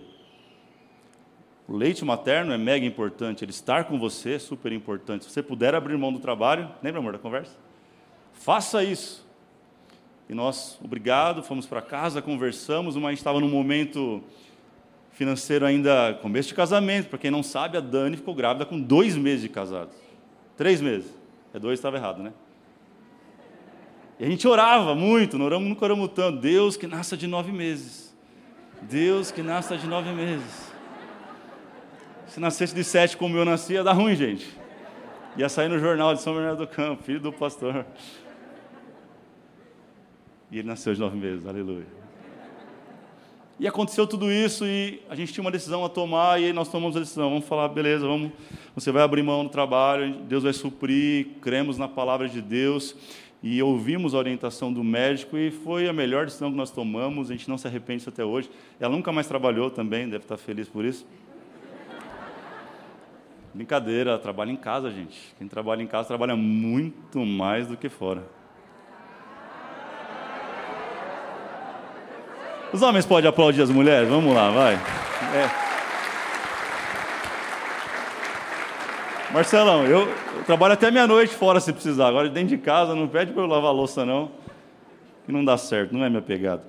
O 1.68 1.76
leite 1.76 2.06
materno 2.06 2.54
é 2.54 2.58
mega 2.58 2.86
importante, 2.86 3.44
ele 3.44 3.52
estar 3.52 3.84
com 3.86 4.00
você 4.00 4.36
é 4.36 4.40
super 4.40 4.72
importante. 4.72 5.26
Se 5.26 5.32
você 5.32 5.44
puder 5.44 5.76
abrir 5.76 5.98
mão 5.98 6.14
do 6.14 6.20
trabalho, 6.20 6.70
lembra, 6.82 7.00
amor, 7.00 7.12
da 7.12 7.20
conversa? 7.20 7.58
Faça 8.32 8.84
isso. 8.84 9.28
E 10.30 10.34
nós, 10.34 10.80
obrigado, 10.82 11.44
fomos 11.44 11.66
para 11.66 11.82
casa, 11.82 12.22
conversamos, 12.22 12.96
mas 12.96 13.06
a 13.06 13.10
gente 13.10 13.18
estava 13.18 13.40
num 13.42 13.50
momento 13.50 14.24
financeiro 15.12 15.66
ainda, 15.66 16.14
começo 16.22 16.50
de 16.50 16.56
casamento. 16.56 17.10
Para 17.10 17.18
quem 17.18 17.32
não 17.32 17.44
sabe, 17.44 17.78
a 17.78 17.82
Dani 17.82 18.16
ficou 18.16 18.34
grávida 18.34 18.66
com 18.66 18.80
dois 18.80 19.18
meses 19.18 19.42
de 19.42 19.50
casado. 19.50 19.90
Três 20.56 20.80
meses. 20.80 21.14
É 21.54 21.60
dois, 21.60 21.80
estava 21.80 21.98
errado, 21.98 22.22
né? 22.22 22.32
E 24.19 24.25
a 24.25 24.27
gente 24.27 24.47
orava 24.47 24.95
muito, 24.95 25.38
não 25.38 25.45
oramos, 25.45 25.69
nunca 25.69 25.86
oramos 25.86 26.09
tanto. 26.09 26.39
Deus 26.39 26.75
que 26.75 26.88
nasça 26.88 27.15
de 27.15 27.27
nove 27.27 27.51
meses. 27.51 28.15
Deus 28.81 29.31
que 29.31 29.41
nasça 29.41 29.77
de 29.77 29.86
nove 29.86 30.12
meses. 30.12 30.71
Se 32.27 32.39
nascesse 32.39 32.74
de 32.74 32.83
sete 32.83 33.15
como 33.15 33.38
eu 33.38 33.45
nasci, 33.45 33.74
ia 33.74 33.83
dar 33.83 33.93
ruim, 33.93 34.15
gente. 34.15 34.47
Ia 35.38 35.47
sair 35.50 35.69
no 35.69 35.77
jornal 35.77 36.15
de 36.15 36.21
São 36.21 36.33
Bernardo 36.33 36.65
do 36.65 36.67
Campo, 36.67 37.03
filho 37.03 37.19
do 37.19 37.31
pastor. 37.31 37.86
E 40.51 40.59
ele 40.59 40.67
nasceu 40.67 40.93
de 40.93 41.00
nove 41.00 41.17
meses, 41.17 41.45
aleluia. 41.45 41.86
E 43.59 43.67
aconteceu 43.67 44.05
tudo 44.05 44.31
isso 44.31 44.65
e 44.65 45.01
a 45.09 45.15
gente 45.15 45.33
tinha 45.33 45.43
uma 45.43 45.51
decisão 45.51 45.83
a 45.83 45.89
tomar 45.89 46.39
e 46.39 46.53
nós 46.53 46.69
tomamos 46.69 46.95
a 46.95 47.00
decisão. 47.00 47.29
Vamos 47.29 47.45
falar, 47.45 47.67
beleza, 47.69 48.07
vamos, 48.07 48.31
você 48.75 48.91
vai 48.91 49.03
abrir 49.03 49.24
mão 49.24 49.43
do 49.43 49.50
trabalho, 49.50 50.13
Deus 50.27 50.43
vai 50.43 50.53
suprir, 50.53 51.27
cremos 51.41 51.77
na 51.77 51.88
palavra 51.88 52.29
de 52.29 52.41
Deus 52.41 52.95
e 53.41 53.62
ouvimos 53.62 54.15
a 54.15 54.17
orientação 54.17 54.74
do 54.74 54.84
médico 54.84 55.38
e 55.38 55.51
foi 55.51 55.88
a 55.88 55.94
melhor 55.94 56.25
decisão 56.25 56.51
que 56.51 56.58
nós 56.58 56.72
tomamos, 56.72 57.29
a 57.29 57.34
gente 57.34 57.48
não 57.48 57.58
se 57.58 57.67
arrepende 57.67 58.08
até 58.08 58.25
hoje. 58.25 58.50
Ela 58.79 58.94
nunca 58.94 59.12
mais 59.12 59.27
trabalhou 59.27 59.70
também, 59.70 60.10
deve 60.10 60.24
estar 60.24 60.38
feliz 60.38 60.67
por 60.67 60.84
isso. 60.84 61.06
Brincadeira, 63.53 64.17
trabalha 64.17 64.51
em 64.51 64.56
casa, 64.56 64.91
gente. 64.91 65.36
Quem 65.38 65.48
trabalha 65.48 65.82
em 65.82 65.88
casa 65.88 66.08
trabalha 66.08 66.36
muito 66.36 67.25
mais 67.25 67.67
do 67.67 67.77
que 67.77 67.89
fora. 67.89 68.24
Os 72.72 72.82
homens 72.82 73.06
podem 73.06 73.29
aplaudir 73.29 73.62
as 73.62 73.70
mulheres? 73.70 74.10
Vamos 74.10 74.36
lá, 74.36 74.51
vai. 74.51 74.74
É. 74.74 75.66
Marcelão, 79.38 79.86
eu, 79.86 80.00
eu 80.00 80.44
trabalho 80.48 80.74
até 80.74 80.89
meia-noite 80.89 81.32
fora 81.36 81.60
se 81.60 81.72
precisar. 81.72 82.08
Agora 82.08 82.27
dentro 82.27 82.50
de 82.50 82.58
casa, 82.58 82.96
não 82.96 83.08
pede 83.08 83.32
para 83.32 83.44
eu 83.44 83.46
lavar 83.46 83.72
louça, 83.72 84.03
não. 84.03 84.32
Que 85.27 85.32
não 85.32 85.46
dá 85.46 85.56
certo, 85.60 85.94
não 85.94 86.03
é 86.03 86.10
minha 86.10 86.24
pegada. 86.24 86.63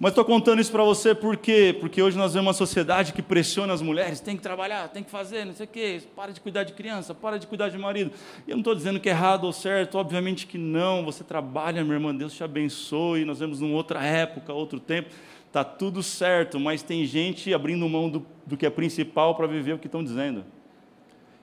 Mas 0.00 0.10
estou 0.10 0.24
contando 0.24 0.60
isso 0.60 0.72
para 0.72 0.82
você 0.82 1.14
por 1.14 1.36
quê? 1.36 1.76
Porque 1.78 2.02
hoje 2.02 2.18
nós 2.18 2.34
vemos 2.34 2.48
uma 2.48 2.52
sociedade 2.52 3.12
que 3.12 3.22
pressiona 3.22 3.72
as 3.72 3.80
mulheres, 3.80 4.18
tem 4.18 4.36
que 4.36 4.42
trabalhar, 4.42 4.88
tem 4.88 5.04
que 5.04 5.10
fazer, 5.10 5.44
não 5.44 5.54
sei 5.54 5.66
o 5.66 5.68
quê, 5.68 6.02
para 6.16 6.32
de 6.32 6.40
cuidar 6.40 6.64
de 6.64 6.72
criança, 6.72 7.14
para 7.14 7.38
de 7.38 7.46
cuidar 7.46 7.68
de 7.68 7.78
marido. 7.78 8.10
E 8.44 8.50
eu 8.50 8.56
não 8.56 8.60
estou 8.60 8.74
dizendo 8.74 8.98
que 8.98 9.08
é 9.08 9.12
errado 9.12 9.44
ou 9.44 9.52
certo, 9.52 9.98
obviamente 9.98 10.48
que 10.48 10.58
não. 10.58 11.04
Você 11.04 11.22
trabalha, 11.22 11.84
minha 11.84 11.94
irmã, 11.94 12.12
Deus 12.12 12.34
te 12.34 12.42
abençoe. 12.42 13.24
Nós 13.24 13.38
vemos 13.38 13.60
numa 13.60 13.76
outra 13.76 14.02
época, 14.02 14.52
outro 14.52 14.80
tempo, 14.80 15.10
está 15.46 15.62
tudo 15.62 16.02
certo, 16.02 16.58
mas 16.58 16.82
tem 16.82 17.06
gente 17.06 17.54
abrindo 17.54 17.88
mão 17.88 18.10
do, 18.10 18.26
do 18.44 18.56
que 18.56 18.66
é 18.66 18.70
principal 18.70 19.36
para 19.36 19.46
viver 19.46 19.74
o 19.74 19.78
que 19.78 19.86
estão 19.86 20.02
dizendo 20.02 20.44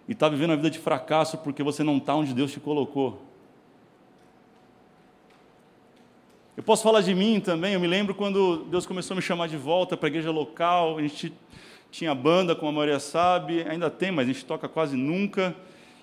e 0.08 0.12
está 0.12 0.30
vivendo 0.30 0.52
uma 0.52 0.58
vida 0.58 0.70
de 0.70 0.80
fracasso 0.80 1.38
porque 1.40 1.64
você 1.64 1.84
não 1.84 1.98
está 1.98 2.16
onde 2.16 2.34
Deus 2.34 2.52
te 2.52 2.60
colocou. 2.60 3.22
Eu 6.56 6.64
posso 6.64 6.84
falar 6.84 7.02
de 7.02 7.14
mim 7.14 7.40
também. 7.40 7.74
Eu 7.74 7.80
me 7.80 7.88
lembro 7.88 8.14
quando 8.14 8.66
Deus 8.70 8.86
começou 8.86 9.14
a 9.14 9.18
me 9.18 9.22
chamar 9.22 9.48
de 9.48 9.58
volta 9.58 9.98
para 9.98 10.08
a 10.08 10.10
igreja 10.10 10.32
local. 10.32 10.98
A 10.98 11.02
gente 11.02 11.34
tinha 11.92 12.14
banda, 12.16 12.56
como 12.56 12.70
a 12.70 12.72
maioria 12.72 13.00
sabe, 13.00 13.64
ainda 13.64 13.90
tem, 13.90 14.12
mas 14.12 14.30
a 14.30 14.32
gente 14.32 14.46
toca 14.46 14.70
quase 14.70 14.96
nunca. 14.96 15.56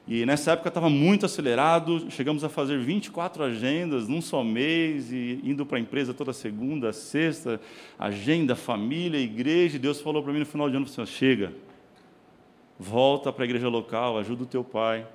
E 0.06 0.26
nessa 0.26 0.52
época 0.52 0.68
estava 0.68 0.90
muito 0.90 1.24
acelerado. 1.24 2.10
Chegamos 2.10 2.42
a 2.42 2.48
fazer 2.48 2.78
24 2.78 3.44
agendas 3.44 4.08
num 4.08 4.20
só 4.20 4.42
mês, 4.42 5.12
e 5.12 5.40
indo 5.44 5.64
para 5.64 5.78
a 5.78 5.80
empresa 5.80 6.12
toda 6.12 6.32
segunda, 6.32 6.92
sexta, 6.92 7.60
agenda, 7.98 8.56
família, 8.56 9.18
igreja. 9.18 9.76
E 9.76 9.78
Deus 9.78 10.00
falou 10.00 10.22
para 10.22 10.32
mim 10.32 10.40
no 10.40 10.46
final 10.46 10.68
de 10.68 10.76
ano: 10.76 10.84
assim, 10.84 11.06
chega 11.06 11.52
volta 12.82 13.32
para 13.32 13.44
a 13.44 13.46
igreja 13.46 13.68
local, 13.68 14.18
ajuda 14.18 14.42
o 14.42 14.46
teu 14.46 14.64
pai. 14.64 15.06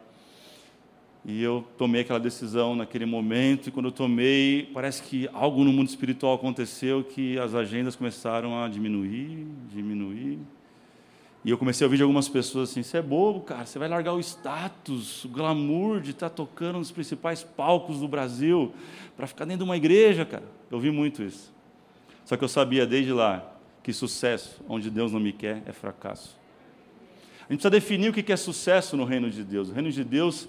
E 1.25 1.43
eu 1.43 1.65
tomei 1.77 2.01
aquela 2.01 2.19
decisão 2.19 2.74
naquele 2.74 3.05
momento, 3.05 3.67
e 3.67 3.71
quando 3.71 3.88
eu 3.88 3.91
tomei, 3.91 4.69
parece 4.74 5.03
que 5.03 5.29
algo 5.33 5.63
no 5.65 5.74
mundo 5.74 5.89
espiritual 5.89 6.33
aconteceu 6.36 7.03
que 7.03 7.38
as 7.38 7.53
agendas 7.53 7.97
começaram 7.97 8.63
a 8.63 8.69
diminuir, 8.69 9.45
diminuir. 9.69 10.39
E 11.43 11.50
eu 11.50 11.57
comecei 11.57 11.83
a 11.83 11.88
ouvir 11.88 11.97
de 11.97 12.03
algumas 12.03 12.29
pessoas 12.29 12.69
assim: 12.69 12.81
você 12.81 12.97
é 12.97 13.01
bobo, 13.01 13.41
cara, 13.41 13.65
você 13.65 13.77
vai 13.77 13.89
largar 13.89 14.13
o 14.13 14.19
status, 14.19 15.25
o 15.25 15.29
glamour 15.29 16.00
de 16.00 16.12
estar 16.12 16.29
tocando 16.29 16.79
nos 16.79 16.91
principais 16.91 17.43
palcos 17.43 18.00
do 18.00 18.07
Brasil 18.07 18.74
para 19.17 19.27
ficar 19.27 19.43
dentro 19.43 19.59
de 19.59 19.69
uma 19.69 19.75
igreja, 19.75 20.25
cara. 20.25 20.45
Eu 20.71 20.77
ouvi 20.77 20.91
muito 20.91 21.21
isso. 21.21 21.53
Só 22.24 22.38
que 22.38 22.43
eu 22.43 22.50
sabia 22.50 22.86
desde 22.86 23.12
lá 23.12 23.53
que 23.83 23.91
sucesso, 23.91 24.62
onde 24.67 24.89
Deus 24.89 25.12
não 25.12 25.19
me 25.19 25.33
quer, 25.33 25.62
é 25.65 25.74
fracasso. 25.74 26.38
A 27.49 27.53
gente 27.53 27.61
precisa 27.61 27.69
definir 27.69 28.09
o 28.09 28.13
que 28.13 28.31
é 28.31 28.35
sucesso 28.35 28.97
no 28.97 29.05
reino 29.05 29.29
de 29.29 29.43
Deus. 29.43 29.69
O 29.69 29.73
reino 29.73 29.89
de 29.91 30.03
Deus 30.03 30.47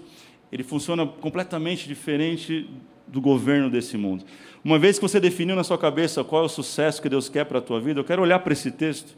ele 0.51 0.63
funciona 0.63 1.05
completamente 1.05 1.87
diferente 1.87 2.69
do 3.07 3.21
governo 3.21 3.69
desse 3.69 3.97
mundo. 3.97 4.25
Uma 4.63 4.77
vez 4.77 4.97
que 4.97 5.01
você 5.01 5.19
definiu 5.19 5.55
na 5.55 5.63
sua 5.63 5.77
cabeça 5.77 6.23
qual 6.23 6.43
é 6.43 6.45
o 6.45 6.49
sucesso 6.49 7.01
que 7.01 7.09
Deus 7.09 7.29
quer 7.29 7.45
para 7.45 7.59
a 7.59 7.61
tua 7.61 7.79
vida, 7.79 7.99
eu 7.99 8.03
quero 8.03 8.21
olhar 8.21 8.39
para 8.39 8.53
esse 8.53 8.71
texto 8.71 9.15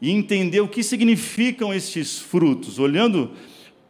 e 0.00 0.10
entender 0.10 0.60
o 0.60 0.68
que 0.68 0.82
significam 0.82 1.74
estes 1.74 2.18
frutos. 2.20 2.78
Olhando 2.78 3.32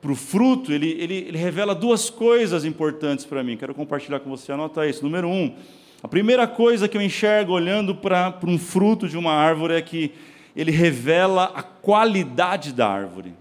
para 0.00 0.12
o 0.12 0.14
fruto, 0.14 0.72
ele, 0.72 0.90
ele, 0.98 1.14
ele 1.28 1.38
revela 1.38 1.74
duas 1.74 2.08
coisas 2.08 2.64
importantes 2.64 3.24
para 3.24 3.42
mim. 3.42 3.56
Quero 3.56 3.74
compartilhar 3.74 4.20
com 4.20 4.30
você. 4.30 4.52
Anota 4.52 4.86
isso. 4.86 5.02
Número 5.02 5.28
um, 5.28 5.54
a 6.02 6.08
primeira 6.08 6.46
coisa 6.46 6.88
que 6.88 6.96
eu 6.96 7.02
enxergo 7.02 7.52
olhando 7.52 7.94
para, 7.94 8.30
para 8.30 8.50
um 8.50 8.58
fruto 8.58 9.08
de 9.08 9.16
uma 9.16 9.32
árvore 9.32 9.74
é 9.74 9.82
que 9.82 10.12
ele 10.54 10.70
revela 10.70 11.52
a 11.54 11.62
qualidade 11.62 12.72
da 12.72 12.88
árvore. 12.88 13.34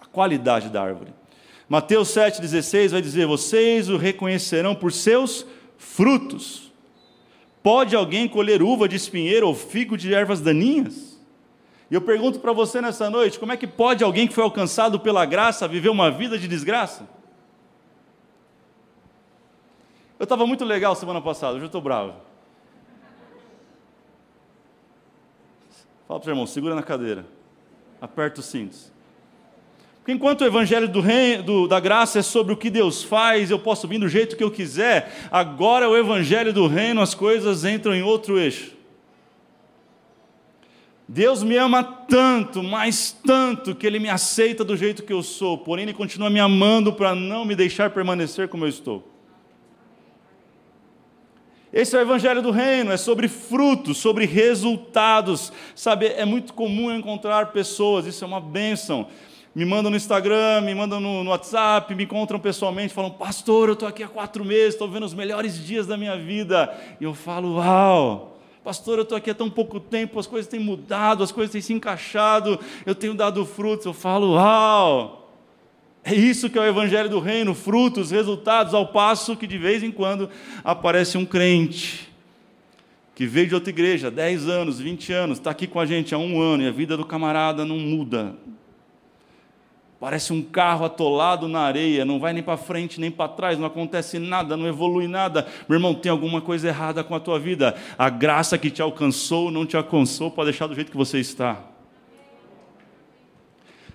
A 0.00 0.06
qualidade 0.06 0.68
da 0.68 0.82
árvore. 0.82 1.12
Mateus 1.68 2.08
7,16 2.08 2.90
vai 2.90 3.00
dizer: 3.00 3.26
Vocês 3.26 3.88
o 3.88 3.96
reconhecerão 3.96 4.74
por 4.74 4.92
seus 4.92 5.46
frutos. 5.78 6.72
Pode 7.62 7.94
alguém 7.94 8.26
colher 8.26 8.62
uva 8.62 8.88
de 8.88 8.96
espinheiro 8.96 9.46
ou 9.46 9.54
figo 9.54 9.96
de 9.96 10.12
ervas 10.12 10.40
daninhas? 10.40 11.10
E 11.90 11.94
eu 11.94 12.00
pergunto 12.00 12.40
para 12.40 12.52
você 12.52 12.80
nessa 12.80 13.10
noite: 13.10 13.38
como 13.38 13.52
é 13.52 13.56
que 13.56 13.66
pode 13.66 14.02
alguém 14.02 14.26
que 14.26 14.34
foi 14.34 14.44
alcançado 14.44 14.98
pela 14.98 15.24
graça 15.24 15.68
viver 15.68 15.88
uma 15.88 16.10
vida 16.10 16.38
de 16.38 16.48
desgraça? 16.48 17.08
Eu 20.18 20.24
estava 20.24 20.46
muito 20.46 20.64
legal 20.64 20.94
semana 20.94 21.20
passada, 21.20 21.54
hoje 21.54 21.64
eu 21.64 21.66
estou 21.66 21.80
bravo. 21.80 22.29
Fala 26.10 26.18
para 26.18 26.30
o 26.30 26.32
irmão, 26.32 26.44
segura 26.44 26.74
na 26.74 26.82
cadeira. 26.82 27.24
Aperta 28.00 28.40
os 28.40 28.46
cintos. 28.46 28.90
Porque 29.98 30.10
enquanto 30.10 30.40
o 30.40 30.44
evangelho 30.44 30.88
do 30.88 31.00
reino, 31.00 31.44
do, 31.44 31.68
da 31.68 31.78
graça 31.78 32.18
é 32.18 32.22
sobre 32.22 32.52
o 32.52 32.56
que 32.56 32.68
Deus 32.68 33.00
faz, 33.00 33.48
eu 33.48 33.60
posso 33.60 33.86
vir 33.86 34.00
do 34.00 34.08
jeito 34.08 34.36
que 34.36 34.42
eu 34.42 34.50
quiser, 34.50 35.28
agora 35.30 35.88
o 35.88 35.96
evangelho 35.96 36.52
do 36.52 36.66
reino, 36.66 37.00
as 37.00 37.14
coisas 37.14 37.64
entram 37.64 37.94
em 37.94 38.02
outro 38.02 38.40
eixo. 38.40 38.72
Deus 41.06 41.44
me 41.44 41.56
ama 41.56 41.84
tanto, 41.84 42.60
mas 42.60 43.16
tanto, 43.24 43.72
que 43.72 43.86
Ele 43.86 44.00
me 44.00 44.08
aceita 44.08 44.64
do 44.64 44.76
jeito 44.76 45.04
que 45.04 45.12
eu 45.12 45.22
sou, 45.22 45.58
porém 45.58 45.84
Ele 45.84 45.94
continua 45.94 46.28
me 46.28 46.40
amando 46.40 46.92
para 46.92 47.14
não 47.14 47.44
me 47.44 47.54
deixar 47.54 47.88
permanecer 47.90 48.48
como 48.48 48.64
eu 48.64 48.68
estou. 48.68 49.08
Esse 51.72 51.94
é 51.94 52.00
o 52.00 52.02
Evangelho 52.02 52.42
do 52.42 52.50
Reino, 52.50 52.90
é 52.90 52.96
sobre 52.96 53.28
frutos, 53.28 53.98
sobre 53.98 54.26
resultados. 54.26 55.52
Sabe, 55.74 56.06
é 56.06 56.24
muito 56.24 56.52
comum 56.52 56.92
encontrar 56.92 57.52
pessoas, 57.52 58.06
isso 58.06 58.24
é 58.24 58.26
uma 58.26 58.40
bênção. 58.40 59.06
Me 59.54 59.64
mandam 59.64 59.90
no 59.90 59.96
Instagram, 59.96 60.62
me 60.62 60.74
mandam 60.74 60.98
no, 60.98 61.22
no 61.22 61.30
WhatsApp, 61.30 61.94
me 61.94 62.04
encontram 62.04 62.40
pessoalmente, 62.40 62.92
falam, 62.92 63.10
pastor, 63.12 63.68
eu 63.68 63.74
estou 63.74 63.88
aqui 63.88 64.02
há 64.02 64.08
quatro 64.08 64.44
meses, 64.44 64.74
estou 64.74 64.88
vendo 64.88 65.06
os 65.06 65.14
melhores 65.14 65.64
dias 65.64 65.86
da 65.86 65.96
minha 65.96 66.16
vida. 66.16 66.76
E 67.00 67.04
eu 67.04 67.14
falo, 67.14 67.56
uau, 67.56 68.36
pastor, 68.64 68.98
eu 68.98 69.02
estou 69.02 69.16
aqui 69.16 69.30
há 69.30 69.34
tão 69.34 69.48
pouco 69.48 69.78
tempo, 69.78 70.18
as 70.18 70.26
coisas 70.26 70.50
têm 70.50 70.58
mudado, 70.58 71.22
as 71.22 71.30
coisas 71.30 71.52
têm 71.52 71.60
se 71.60 71.72
encaixado, 71.72 72.58
eu 72.84 72.96
tenho 72.96 73.14
dado 73.14 73.44
frutos. 73.46 73.86
Eu 73.86 73.92
falo, 73.92 74.34
uau. 74.34 75.19
É 76.02 76.14
isso 76.14 76.48
que 76.48 76.58
é 76.58 76.60
o 76.60 76.66
Evangelho 76.66 77.08
do 77.08 77.20
Reino, 77.20 77.54
frutos, 77.54 78.10
resultados, 78.10 78.72
ao 78.74 78.88
passo 78.88 79.36
que 79.36 79.46
de 79.46 79.58
vez 79.58 79.82
em 79.82 79.90
quando 79.90 80.30
aparece 80.64 81.18
um 81.18 81.26
crente 81.26 82.08
que 83.14 83.26
veio 83.26 83.48
de 83.48 83.54
outra 83.54 83.68
igreja, 83.68 84.10
10 84.10 84.48
anos, 84.48 84.80
20 84.80 85.12
anos, 85.12 85.38
está 85.38 85.50
aqui 85.50 85.66
com 85.66 85.78
a 85.78 85.84
gente 85.84 86.14
há 86.14 86.18
um 86.18 86.40
ano 86.40 86.62
e 86.62 86.66
a 86.66 86.70
vida 86.70 86.96
do 86.96 87.04
camarada 87.04 87.66
não 87.66 87.76
muda. 87.76 88.34
Parece 90.00 90.32
um 90.32 90.40
carro 90.40 90.86
atolado 90.86 91.46
na 91.46 91.60
areia, 91.60 92.06
não 92.06 92.18
vai 92.18 92.32
nem 92.32 92.42
para 92.42 92.56
frente 92.56 92.98
nem 92.98 93.10
para 93.10 93.28
trás, 93.28 93.58
não 93.58 93.66
acontece 93.66 94.18
nada, 94.18 94.56
não 94.56 94.66
evolui 94.66 95.06
nada. 95.06 95.46
Meu 95.68 95.76
irmão, 95.76 95.92
tem 95.92 96.10
alguma 96.10 96.40
coisa 96.40 96.68
errada 96.68 97.04
com 97.04 97.14
a 97.14 97.20
tua 97.20 97.38
vida. 97.38 97.76
A 97.98 98.08
graça 98.08 98.56
que 98.56 98.70
te 98.70 98.80
alcançou 98.80 99.50
não 99.50 99.66
te 99.66 99.76
alcançou 99.76 100.30
para 100.30 100.44
deixar 100.44 100.66
do 100.66 100.74
jeito 100.74 100.90
que 100.90 100.96
você 100.96 101.20
está. 101.20 101.69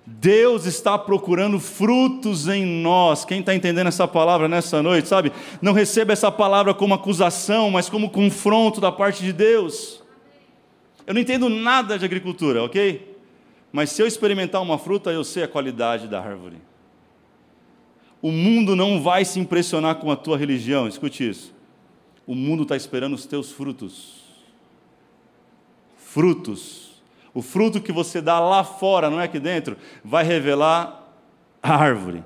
Deus 0.05 0.65
está 0.65 1.00
procurando 1.00 1.59
frutos 1.59 2.47
em 2.47 2.63
nós. 2.63 3.25
Quem 3.25 3.39
está 3.39 3.55
entendendo 3.55 3.88
essa 3.88 4.07
palavra 4.07 4.47
nessa 4.47 4.83
noite, 4.83 5.07
sabe? 5.07 5.31
Não 5.62 5.74
receba 5.74 6.13
essa 6.13 6.31
palavra 6.31 6.75
como 6.75 6.93
acusação, 6.93 7.71
mas 7.71 7.89
como 7.89 8.12
confronto 8.12 8.79
da 8.79 8.91
parte 8.91 9.24
de 9.24 9.33
Deus. 9.33 10.03
Eu 11.07 11.13
não 11.15 11.21
entendo 11.21 11.50
nada 11.50 11.97
de 11.97 12.05
agricultura, 12.05 12.63
ok? 12.63 13.17
Mas 13.71 13.89
se 13.89 14.01
eu 14.01 14.05
experimentar 14.05 14.62
uma 14.62 14.77
fruta, 14.77 15.12
eu 15.12 15.24
sei 15.24 15.43
a 15.43 15.47
qualidade 15.47 16.07
da 16.07 16.21
árvore. 16.21 16.57
O 18.21 18.31
mundo 18.31 18.75
não 18.75 19.01
vai 19.01 19.25
se 19.25 19.39
impressionar 19.39 19.95
com 19.95 20.12
a 20.12 20.15
tua 20.15 20.38
religião, 20.38 20.88
escute 20.88 21.27
isso. 21.27 21.53
O 22.27 22.35
mundo 22.35 22.63
está 22.63 22.75
esperando 22.75 23.13
os 23.13 23.25
teus 23.25 23.51
frutos. 23.51 24.24
Frutos 25.97 26.84
o 27.35 27.41
fruto 27.41 27.81
que 27.81 27.91
você 27.91 28.21
dá 28.21 28.39
lá 28.39 28.63
fora, 28.63 29.09
não 29.09 29.19
é 29.19 29.25
aqui 29.25 29.39
dentro, 29.39 29.75
vai 30.01 30.23
revelar 30.23 31.05
a 31.61 31.75
árvore, 31.75 32.23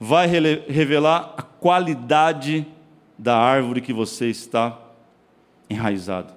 vai 0.00 0.26
revelar 0.26 1.34
a 1.36 1.42
qualidade 1.42 2.66
da 3.18 3.36
árvore 3.36 3.82
que 3.82 3.92
você 3.92 4.30
está 4.30 4.80
enraizado. 5.68 6.32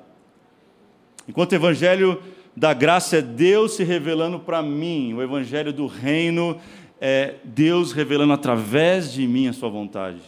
Enquanto 1.30 1.54
o 1.54 1.56
evangelho 1.56 2.22
da 2.56 2.74
graça 2.74 3.20
é 3.20 3.22
Deus 3.22 3.76
se 3.76 3.86
revelando 3.86 4.38
para 4.38 4.62
mim, 4.62 5.14
o 5.14 5.22
evangelho 5.22 5.72
do 5.72 5.88
reino 5.88 6.60
é 7.00 7.36
Deus 7.46 7.94
revelando 7.94 8.34
através 8.34 9.14
de 9.14 9.26
mim 9.26 9.48
a 9.48 9.54
sua 9.54 9.70
vontade. 9.70 10.22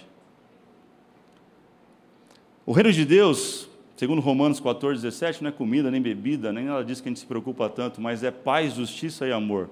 O 2.66 2.72
reino 2.72 2.94
de 2.94 3.04
Deus 3.04 3.68
Segundo 4.02 4.20
Romanos 4.20 4.60
14, 4.60 5.00
17, 5.00 5.44
não 5.44 5.50
é 5.50 5.52
comida, 5.52 5.92
nem 5.92 6.02
bebida, 6.02 6.52
nem 6.52 6.66
nada 6.66 6.84
disso 6.84 7.04
que 7.04 7.08
a 7.08 7.12
gente 7.12 7.20
se 7.20 7.26
preocupa 7.28 7.70
tanto, 7.70 8.02
mas 8.02 8.24
é 8.24 8.32
paz, 8.32 8.74
justiça 8.74 9.28
e 9.28 9.32
amor. 9.32 9.70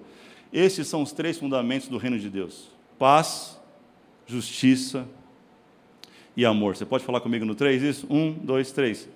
Esses 0.54 0.88
são 0.88 1.02
os 1.02 1.12
três 1.12 1.40
fundamentos 1.40 1.88
do 1.88 1.98
reino 1.98 2.20
de 2.20 2.30
Deus: 2.30 2.70
paz, 3.00 3.60
justiça 4.28 5.08
e 6.38 6.46
amor. 6.46 6.78
Você 6.78 6.86
pode 6.86 7.04
falar 7.04 7.22
comigo 7.22 7.44
no 7.44 7.56
três 7.56 7.82
isso? 7.82 8.06
Um, 8.08 8.32
dois, 8.32 8.72
três. 8.72 9.10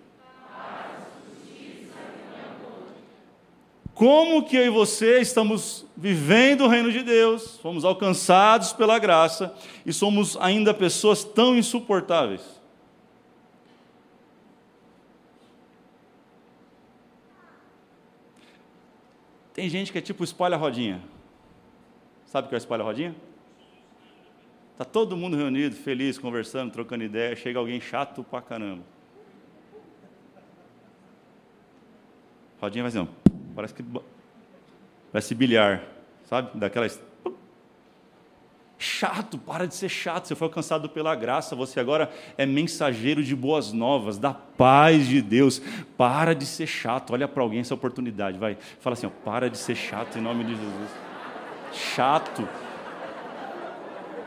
Paz, 0.51 1.03
justiça 1.29 2.00
e 2.36 2.41
amor. 2.50 2.88
Como 3.93 4.43
que 4.43 4.58
eu 4.58 4.65
e 4.65 4.70
você 4.72 5.20
estamos 5.20 5.86
vivendo 5.96 6.62
o 6.62 6.67
reino 6.67 6.91
de 6.91 7.03
Deus, 7.03 7.60
fomos 7.62 7.86
alcançados 7.86 8.74
pela 8.74 8.98
graça 8.98 9.53
e 9.86 9.93
somos 9.93 10.36
ainda 10.38 10.74
pessoas 10.74 11.24
tão 11.24 11.55
insuportáveis? 11.55 12.62
Tem 19.53 19.69
gente 19.69 19.91
que 19.91 19.98
é 19.98 20.01
tipo 20.01 20.24
espalha-rodinha. 20.24 21.01
Sabe 22.25 22.48
o 22.48 22.50
que 22.50 22.55
é 22.55 22.57
espalha-rodinha? 22.57 23.15
Está 24.72 24.83
todo 24.83 25.15
mundo 25.15 25.38
reunido, 25.38 25.75
feliz, 25.75 26.17
conversando, 26.17 26.72
trocando 26.72 27.03
ideia, 27.03 27.36
chega 27.36 27.60
alguém 27.60 27.79
chato 27.79 28.24
pra 28.24 28.41
caramba. 28.41 28.83
Rodinha 32.60 32.83
vai 32.83 32.89
assim, 32.89 33.07
parece 33.53 33.74
que 33.74 33.83
parece 35.12 35.36
bilhar, 35.36 35.83
sabe? 36.24 36.57
Daquelas 36.57 37.00
chato, 38.77 39.38
para 39.38 39.68
de 39.68 39.75
ser 39.75 39.89
chato. 39.89 40.27
Você 40.27 40.36
foi 40.36 40.48
alcançado 40.48 40.89
pela 40.89 41.15
graça, 41.15 41.56
você 41.56 41.80
agora 41.80 42.12
é 42.38 42.46
mensageiro 42.46 43.24
de 43.24 43.36
boas 43.36 43.72
novas, 43.72 44.18
da 44.18 44.34
paz 44.34 45.08
de 45.08 45.22
Deus. 45.22 45.62
Para 45.98 46.34
de 46.36 46.46
ser 46.46 46.68
chato. 46.68 47.13
Olha 47.13 47.27
para 47.27 47.42
alguém 47.42 47.60
essa 47.60 47.74
oportunidade, 47.74 48.38
vai. 48.38 48.58
Fala 48.80 48.94
assim, 48.94 49.08
ó, 49.08 49.10
para 49.10 49.50
de 49.50 49.58
ser 49.58 49.75
chato 49.75 50.18
em 50.18 50.22
nome 50.22 50.44
de 50.44 50.56
Jesus. 50.56 50.89
Chato. 51.72 52.48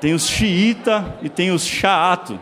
Tem 0.00 0.15
os 0.15 0.26
xiita 0.26 1.19
e 1.23 1.29
tem 1.29 1.50
os 1.50 1.65
chato. 1.65 2.38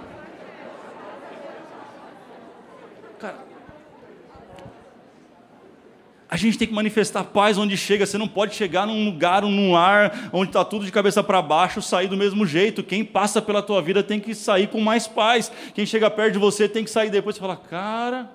A 6.34 6.36
gente 6.36 6.58
tem 6.58 6.66
que 6.66 6.74
manifestar 6.74 7.22
paz 7.22 7.56
onde 7.56 7.76
chega. 7.76 8.04
Você 8.04 8.18
não 8.18 8.26
pode 8.26 8.56
chegar 8.56 8.88
num 8.88 9.04
lugar, 9.04 9.42
num 9.42 9.70
lar, 9.70 10.30
onde 10.32 10.50
está 10.50 10.64
tudo 10.64 10.84
de 10.84 10.90
cabeça 10.90 11.22
para 11.22 11.40
baixo, 11.40 11.80
sair 11.80 12.08
do 12.08 12.16
mesmo 12.16 12.44
jeito. 12.44 12.82
Quem 12.82 13.04
passa 13.04 13.40
pela 13.40 13.62
tua 13.62 13.80
vida 13.80 14.02
tem 14.02 14.18
que 14.18 14.34
sair 14.34 14.66
com 14.66 14.80
mais 14.80 15.06
paz. 15.06 15.52
Quem 15.76 15.86
chega 15.86 16.10
perto 16.10 16.32
de 16.32 16.40
você 16.40 16.68
tem 16.68 16.82
que 16.82 16.90
sair 16.90 17.08
depois 17.08 17.36
e 17.36 17.38
falar, 17.38 17.58
cara, 17.58 18.32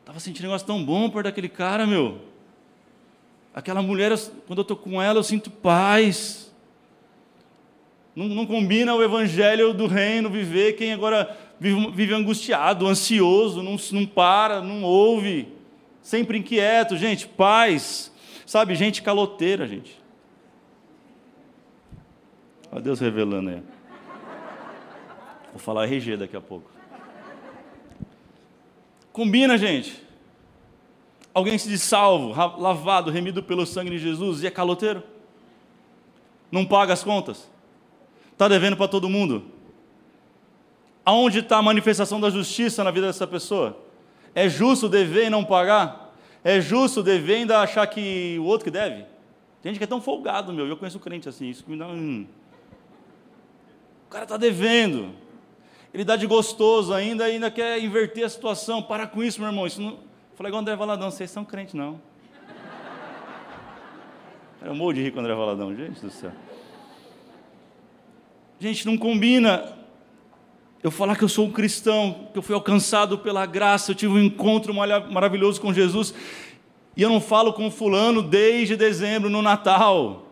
estava 0.00 0.18
sentindo 0.18 0.46
um 0.46 0.48
negócio 0.48 0.66
tão 0.66 0.84
bom 0.84 1.08
perto 1.08 1.26
daquele 1.26 1.48
cara, 1.48 1.86
meu. 1.86 2.18
Aquela 3.54 3.80
mulher, 3.80 4.10
quando 4.48 4.58
eu 4.58 4.62
estou 4.62 4.76
com 4.76 5.00
ela, 5.00 5.20
eu 5.20 5.22
sinto 5.22 5.52
paz. 5.52 6.52
Não, 8.16 8.26
não, 8.26 8.44
combina 8.44 8.92
o 8.92 9.04
evangelho 9.04 9.72
do 9.72 9.86
reino 9.86 10.28
viver 10.28 10.72
quem 10.72 10.92
agora 10.92 11.38
vive, 11.60 11.92
vive 11.92 12.12
angustiado, 12.12 12.88
ansioso, 12.88 13.62
não, 13.62 13.76
não 13.92 14.04
para, 14.04 14.60
não 14.60 14.82
ouve, 14.82 15.53
sempre 16.04 16.38
inquieto. 16.38 16.96
Gente, 16.96 17.26
paz, 17.26 18.12
sabe? 18.46 18.76
Gente 18.76 19.02
caloteira, 19.02 19.66
gente. 19.66 20.00
Olha 22.70 22.82
Deus 22.82 23.00
revelando 23.00 23.50
aí. 23.50 23.62
Vou 25.50 25.58
falar 25.58 25.86
RG 25.86 26.16
daqui 26.18 26.36
a 26.36 26.40
pouco. 26.40 26.70
Combina, 29.12 29.56
gente. 29.56 30.04
Alguém 31.32 31.56
se 31.58 31.68
diz 31.68 31.82
salvo, 31.82 32.28
lavado, 32.60 33.10
remido 33.10 33.42
pelo 33.42 33.66
sangue 33.66 33.90
de 33.90 33.98
Jesus 33.98 34.42
e 34.42 34.46
é 34.46 34.50
caloteiro? 34.50 35.02
Não 36.50 36.64
paga 36.64 36.92
as 36.92 37.02
contas? 37.02 37.50
Está 38.32 38.46
devendo 38.46 38.76
para 38.76 38.86
todo 38.86 39.08
mundo? 39.08 39.44
Aonde 41.04 41.40
está 41.40 41.58
a 41.58 41.62
manifestação 41.62 42.20
da 42.20 42.30
justiça 42.30 42.84
na 42.84 42.90
vida 42.90 43.06
dessa 43.06 43.26
pessoa? 43.26 43.83
É 44.34 44.48
justo 44.48 44.88
dever 44.88 45.26
e 45.26 45.30
não 45.30 45.44
pagar? 45.44 46.14
É 46.42 46.60
justo 46.60 47.02
dever 47.02 47.38
e 47.38 47.40
ainda 47.42 47.60
achar 47.60 47.86
que 47.86 48.36
o 48.38 48.44
outro 48.44 48.64
que 48.64 48.70
deve? 48.70 49.06
Tem 49.62 49.72
gente 49.72 49.78
que 49.78 49.84
é 49.84 49.86
tão 49.86 50.00
folgado, 50.00 50.52
meu. 50.52 50.66
Eu 50.66 50.76
conheço 50.76 50.98
crente 50.98 51.28
assim, 51.28 51.48
isso 51.48 51.64
me 51.66 51.76
dá 51.76 51.86
um. 51.86 52.26
O 54.06 54.10
cara 54.10 54.24
está 54.24 54.36
devendo. 54.36 55.14
Ele 55.92 56.04
dá 56.04 56.16
de 56.16 56.26
gostoso 56.26 56.92
ainda 56.92 57.24
ainda 57.24 57.50
quer 57.50 57.82
inverter 57.82 58.24
a 58.24 58.28
situação. 58.28 58.82
Para 58.82 59.06
com 59.06 59.22
isso, 59.22 59.40
meu 59.40 59.48
irmão. 59.48 59.66
Isso 59.66 59.80
não... 59.80 59.98
Falei 60.34 60.50
igual 60.50 60.60
André 60.60 60.74
Valadão, 60.74 61.10
vocês 61.10 61.30
são 61.30 61.44
crentes, 61.44 61.74
não. 61.74 62.00
Eu 64.60 64.74
morro 64.74 64.94
de 64.94 65.02
rir 65.02 65.12
com 65.12 65.18
o 65.18 65.20
André 65.20 65.34
Valadão, 65.34 65.74
gente 65.74 66.00
do 66.00 66.10
céu. 66.10 66.32
Gente, 68.58 68.86
não 68.86 68.96
combina 68.96 69.83
eu 70.84 70.90
falar 70.90 71.16
que 71.16 71.24
eu 71.24 71.28
sou 71.30 71.46
um 71.46 71.50
cristão, 71.50 72.28
que 72.30 72.38
eu 72.38 72.42
fui 72.42 72.54
alcançado 72.54 73.16
pela 73.16 73.46
graça, 73.46 73.90
eu 73.90 73.94
tive 73.94 74.12
um 74.12 74.22
encontro 74.22 74.74
maravilhoso 74.74 75.58
com 75.58 75.72
Jesus, 75.72 76.12
e 76.94 77.00
eu 77.00 77.08
não 77.08 77.22
falo 77.22 77.54
com 77.54 77.70
fulano 77.70 78.20
desde 78.20 78.76
dezembro 78.76 79.30
no 79.30 79.40
Natal. 79.40 80.26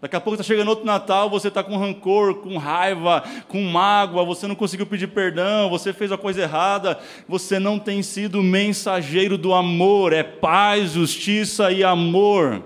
Daqui 0.00 0.14
a 0.14 0.20
pouco 0.20 0.40
está 0.40 0.44
chegando 0.44 0.68
outro 0.68 0.86
Natal, 0.86 1.28
você 1.28 1.48
está 1.48 1.64
com 1.64 1.76
rancor, 1.76 2.36
com 2.36 2.56
raiva, 2.56 3.24
com 3.48 3.60
mágoa, 3.64 4.24
você 4.24 4.46
não 4.46 4.54
conseguiu 4.54 4.86
pedir 4.86 5.08
perdão, 5.08 5.68
você 5.68 5.92
fez 5.92 6.12
a 6.12 6.16
coisa 6.16 6.40
errada, 6.40 7.00
você 7.26 7.58
não 7.58 7.76
tem 7.76 8.00
sido 8.00 8.40
mensageiro 8.44 9.36
do 9.36 9.52
amor, 9.52 10.12
é 10.12 10.22
paz, 10.22 10.92
justiça 10.92 11.72
e 11.72 11.82
amor. 11.82 12.62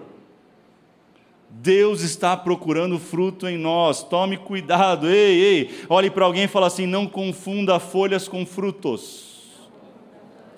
Deus 1.62 2.00
está 2.00 2.34
procurando 2.38 2.98
fruto 2.98 3.46
em 3.46 3.58
nós. 3.58 4.02
Tome 4.02 4.38
cuidado. 4.38 5.06
Ei, 5.10 5.40
ei. 5.40 5.84
Olhe 5.90 6.08
para 6.08 6.24
alguém 6.24 6.44
e 6.44 6.48
fala 6.48 6.66
assim: 6.66 6.86
não 6.86 7.06
confunda 7.06 7.78
folhas 7.78 8.26
com 8.26 8.46
frutos. 8.46 9.30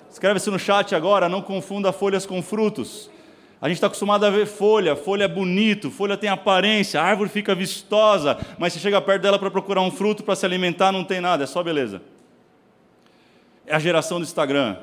Escreve-se 0.09 0.49
no 0.49 0.57
chat 0.57 0.95
agora: 0.95 1.27
não 1.27 1.41
confunda 1.41 1.91
folhas 1.91 2.25
com 2.25 2.41
frutos. 2.41 3.09
A 3.59 3.67
gente 3.67 3.77
está 3.77 3.87
acostumado 3.87 4.25
a 4.25 4.29
ver 4.29 4.45
folha, 4.45 4.95
folha 4.95 5.25
é 5.25 5.27
bonito, 5.27 5.89
folha 5.89 6.17
tem 6.17 6.29
aparência, 6.29 6.99
a 6.99 7.03
árvore 7.03 7.29
fica 7.29 7.55
vistosa, 7.55 8.37
mas 8.57 8.73
se 8.73 8.79
chega 8.79 8.99
perto 8.99 9.21
dela 9.21 9.39
para 9.39 9.49
procurar 9.49 9.79
um 9.81 9.89
fruto 9.89 10.21
para 10.21 10.35
se 10.35 10.45
alimentar, 10.45 10.91
não 10.91 11.05
tem 11.05 11.21
nada, 11.21 11.45
é 11.45 11.47
só 11.47 11.63
beleza. 11.63 12.01
É 13.65 13.73
a 13.73 13.79
geração 13.79 14.19
do 14.19 14.23
Instagram. 14.23 14.75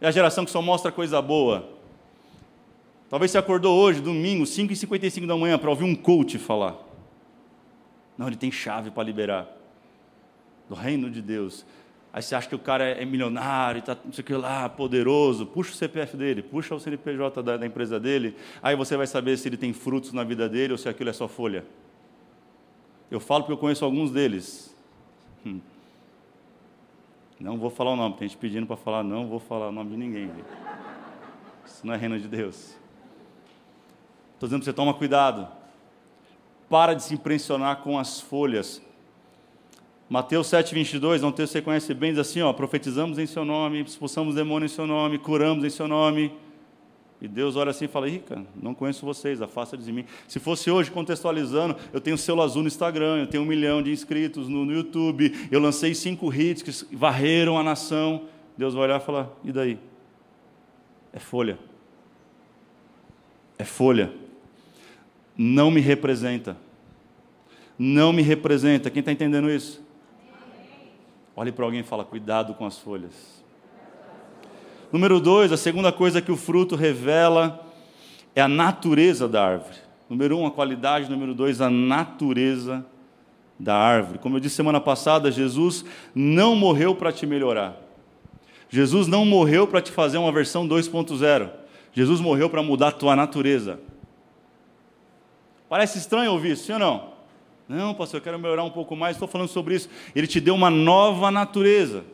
É 0.00 0.06
a 0.06 0.12
geração 0.12 0.44
que 0.44 0.50
só 0.52 0.62
mostra 0.62 0.92
coisa 0.92 1.20
boa. 1.20 1.73
Talvez 3.14 3.30
você 3.30 3.38
acordou 3.38 3.78
hoje, 3.78 4.00
domingo, 4.00 4.42
5h55 4.42 5.24
da 5.24 5.36
manhã, 5.36 5.56
para 5.56 5.70
ouvir 5.70 5.84
um 5.84 5.94
coach 5.94 6.36
falar. 6.36 6.76
Não, 8.18 8.26
ele 8.26 8.34
tem 8.34 8.50
chave 8.50 8.90
para 8.90 9.04
liberar. 9.04 9.46
Do 10.68 10.74
reino 10.74 11.08
de 11.08 11.22
Deus. 11.22 11.64
Aí 12.12 12.20
você 12.20 12.34
acha 12.34 12.48
que 12.48 12.56
o 12.56 12.58
cara 12.58 12.82
é 12.82 13.04
milionário, 13.04 13.78
está 13.78 13.96
não 14.04 14.12
sei 14.12 14.22
o 14.22 14.26
que 14.26 14.34
lá, 14.34 14.68
poderoso. 14.68 15.46
Puxa 15.46 15.70
o 15.70 15.74
CPF 15.76 16.16
dele, 16.16 16.42
puxa 16.42 16.74
o 16.74 16.80
CNPJ 16.80 17.40
da, 17.40 17.56
da 17.56 17.64
empresa 17.64 18.00
dele. 18.00 18.34
Aí 18.60 18.74
você 18.74 18.96
vai 18.96 19.06
saber 19.06 19.36
se 19.36 19.48
ele 19.48 19.56
tem 19.56 19.72
frutos 19.72 20.12
na 20.12 20.24
vida 20.24 20.48
dele 20.48 20.72
ou 20.72 20.76
se 20.76 20.88
aquilo 20.88 21.10
é 21.10 21.12
só 21.12 21.28
folha. 21.28 21.64
Eu 23.08 23.20
falo 23.20 23.44
porque 23.44 23.52
eu 23.52 23.58
conheço 23.58 23.84
alguns 23.84 24.10
deles. 24.10 24.76
Hum. 25.46 25.60
Não 27.38 27.58
vou 27.58 27.70
falar 27.70 27.92
o 27.92 27.96
nome, 27.96 28.16
tem 28.16 28.26
gente 28.26 28.38
pedindo 28.38 28.66
para 28.66 28.76
falar, 28.76 29.04
não 29.04 29.28
vou 29.28 29.38
falar 29.38 29.68
o 29.68 29.72
nome 29.72 29.90
de 29.92 29.96
ninguém. 29.98 30.32
Isso 31.64 31.86
não 31.86 31.94
é 31.94 31.96
reino 31.96 32.18
de 32.18 32.26
Deus. 32.26 32.82
Estou 34.44 34.58
dizendo 34.58 34.62
para 34.62 34.72
você, 34.72 34.76
toma 34.76 34.94
cuidado. 34.94 35.48
Para 36.68 36.92
de 36.92 37.02
se 37.02 37.14
impressionar 37.14 37.78
com 37.78 37.98
as 37.98 38.20
folhas. 38.20 38.82
Mateus 40.08 40.48
7, 40.48 40.74
22, 40.74 41.22
é 41.22 41.26
um 41.26 41.32
texto 41.32 41.52
que 41.52 41.58
você 41.58 41.62
conhece 41.62 41.94
bem, 41.94 42.10
diz 42.10 42.18
assim, 42.18 42.42
ó, 42.42 42.52
profetizamos 42.52 43.18
em 43.18 43.26
seu 43.26 43.42
nome, 43.42 43.80
expulsamos 43.82 44.34
demônios 44.34 44.72
em 44.72 44.74
seu 44.74 44.86
nome, 44.86 45.18
curamos 45.18 45.64
em 45.64 45.70
seu 45.70 45.88
nome. 45.88 46.30
E 47.22 47.26
Deus 47.26 47.56
olha 47.56 47.70
assim 47.70 47.86
e 47.86 47.88
fala, 47.88 48.06
Rica, 48.06 48.44
não 48.54 48.74
conheço 48.74 49.06
vocês, 49.06 49.40
afasta 49.40 49.78
de 49.78 49.90
mim. 49.90 50.04
Se 50.28 50.38
fosse 50.38 50.70
hoje, 50.70 50.90
contextualizando, 50.90 51.74
eu 51.90 52.00
tenho 52.00 52.18
selo 52.18 52.42
azul 52.42 52.60
no 52.60 52.68
Instagram, 52.68 53.20
eu 53.20 53.26
tenho 53.26 53.42
um 53.42 53.46
milhão 53.46 53.82
de 53.82 53.90
inscritos 53.90 54.46
no, 54.46 54.66
no 54.66 54.72
YouTube, 54.72 55.32
eu 55.50 55.58
lancei 55.58 55.94
cinco 55.94 56.32
hits 56.32 56.62
que 56.62 56.94
varreram 56.94 57.58
a 57.58 57.62
nação. 57.62 58.24
Deus 58.58 58.74
vai 58.74 58.84
olhar 58.84 59.00
e 59.00 59.04
falar, 59.04 59.30
e 59.42 59.50
daí? 59.50 59.78
É 61.14 61.18
folha. 61.18 61.58
É 63.56 63.64
folha 63.64 64.23
não 65.36 65.70
me 65.70 65.80
representa. 65.80 66.56
Não 67.78 68.12
me 68.12 68.22
representa. 68.22 68.90
Quem 68.90 69.00
está 69.00 69.12
entendendo 69.12 69.50
isso? 69.50 69.82
Olhe 71.36 71.50
para 71.50 71.64
alguém 71.64 71.80
e 71.80 71.84
fala: 71.84 72.04
cuidado 72.04 72.54
com 72.54 72.64
as 72.64 72.78
folhas. 72.78 73.42
Número 74.92 75.18
dois, 75.20 75.50
a 75.50 75.56
segunda 75.56 75.90
coisa 75.90 76.22
que 76.22 76.30
o 76.30 76.36
fruto 76.36 76.76
revela 76.76 77.66
é 78.34 78.40
a 78.40 78.46
natureza 78.46 79.26
da 79.26 79.44
árvore. 79.44 79.76
Número 80.08 80.38
um, 80.38 80.46
a 80.46 80.50
qualidade. 80.50 81.10
Número 81.10 81.34
dois, 81.34 81.60
a 81.60 81.68
natureza 81.68 82.86
da 83.58 83.74
árvore. 83.74 84.18
Como 84.18 84.36
eu 84.36 84.40
disse 84.40 84.54
semana 84.54 84.80
passada, 84.80 85.32
Jesus 85.32 85.84
não 86.14 86.54
morreu 86.54 86.94
para 86.94 87.12
te 87.12 87.26
melhorar. 87.26 87.76
Jesus 88.68 89.06
não 89.06 89.24
morreu 89.24 89.66
para 89.66 89.80
te 89.80 89.92
fazer 89.92 90.18
uma 90.18 90.32
versão 90.32 90.66
2.0. 90.66 91.50
Jesus 91.92 92.20
morreu 92.20 92.50
para 92.50 92.62
mudar 92.62 92.88
a 92.88 92.92
tua 92.92 93.14
natureza. 93.14 93.78
Parece 95.74 95.98
estranho 95.98 96.30
ouvir 96.30 96.52
isso, 96.52 96.66
sim 96.66 96.72
ou 96.72 96.78
não? 96.78 97.02
Não, 97.68 97.94
pastor, 97.94 98.20
eu 98.20 98.22
quero 98.22 98.38
melhorar 98.38 98.62
um 98.62 98.70
pouco 98.70 98.94
mais, 98.94 99.16
estou 99.16 99.26
falando 99.26 99.48
sobre 99.48 99.74
isso. 99.74 99.90
Ele 100.14 100.28
te 100.28 100.38
deu 100.38 100.54
uma 100.54 100.70
nova 100.70 101.32
natureza. 101.32 102.04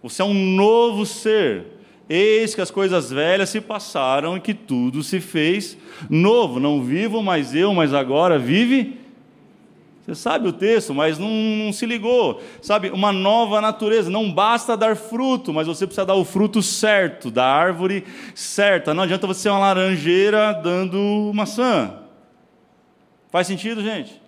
Você 0.00 0.22
é 0.22 0.24
um 0.24 0.32
novo 0.32 1.04
ser. 1.04 1.64
Eis 2.08 2.54
que 2.54 2.60
as 2.60 2.70
coisas 2.70 3.10
velhas 3.10 3.48
se 3.48 3.60
passaram 3.60 4.36
e 4.36 4.40
que 4.40 4.54
tudo 4.54 5.02
se 5.02 5.18
fez 5.20 5.76
novo. 6.08 6.60
Não 6.60 6.80
vivo 6.80 7.20
mais 7.20 7.52
eu, 7.52 7.74
mas 7.74 7.92
agora 7.92 8.38
vive. 8.38 8.96
Você 10.06 10.14
sabe 10.14 10.46
o 10.46 10.52
texto, 10.52 10.94
mas 10.94 11.18
não, 11.18 11.30
não 11.30 11.72
se 11.72 11.84
ligou. 11.84 12.40
Sabe, 12.60 12.90
uma 12.90 13.12
nova 13.12 13.60
natureza. 13.60 14.08
Não 14.08 14.32
basta 14.32 14.76
dar 14.76 14.94
fruto, 14.94 15.52
mas 15.52 15.66
você 15.66 15.84
precisa 15.84 16.06
dar 16.06 16.14
o 16.14 16.24
fruto 16.24 16.62
certo, 16.62 17.28
da 17.28 17.44
árvore 17.44 18.04
certa. 18.36 18.94
Não 18.94 19.02
adianta 19.02 19.26
você 19.26 19.40
ser 19.40 19.48
uma 19.48 19.58
laranjeira 19.58 20.52
dando 20.62 21.32
maçã. 21.34 22.01
Faz 23.32 23.46
sentido, 23.46 23.82
gente? 23.82 24.20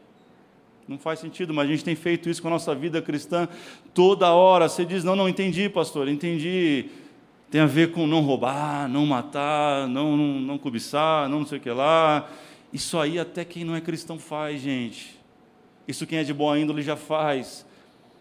Não 0.89 0.99
faz 0.99 1.19
sentido, 1.19 1.53
mas 1.53 1.69
a 1.69 1.71
gente 1.71 1.85
tem 1.85 1.95
feito 1.95 2.31
isso 2.31 2.41
com 2.41 2.49
a 2.49 2.53
nossa 2.53 2.75
vida 2.75 3.03
cristã 3.03 3.47
toda 3.93 4.33
hora. 4.33 4.67
Você 4.67 4.83
diz: 4.83 5.05
Não, 5.05 5.15
não 5.15 5.29
entendi, 5.29 5.69
pastor, 5.69 6.09
entendi. 6.09 6.87
Tem 7.51 7.61
a 7.61 7.67
ver 7.67 7.93
com 7.93 8.07
não 8.07 8.23
roubar, 8.23 8.89
não 8.89 9.05
matar, 9.05 9.87
não, 9.87 10.17
não, 10.17 10.41
não 10.41 10.59
cobiçar, 10.59 11.29
não 11.29 11.41
não 11.41 11.47
sei 11.47 11.59
o 11.59 11.61
que 11.61 11.71
lá. 11.71 12.31
Isso 12.73 12.99
aí 12.99 13.19
até 13.19 13.45
quem 13.45 13.63
não 13.63 13.77
é 13.77 13.81
cristão 13.81 14.19
faz, 14.19 14.63
gente. 14.63 15.21
Isso 15.87 16.07
quem 16.07 16.19
é 16.19 16.25
de 16.25 16.33
boa 16.33 16.59
índole 16.59 16.83
já 16.83 16.97
faz. 16.97 17.67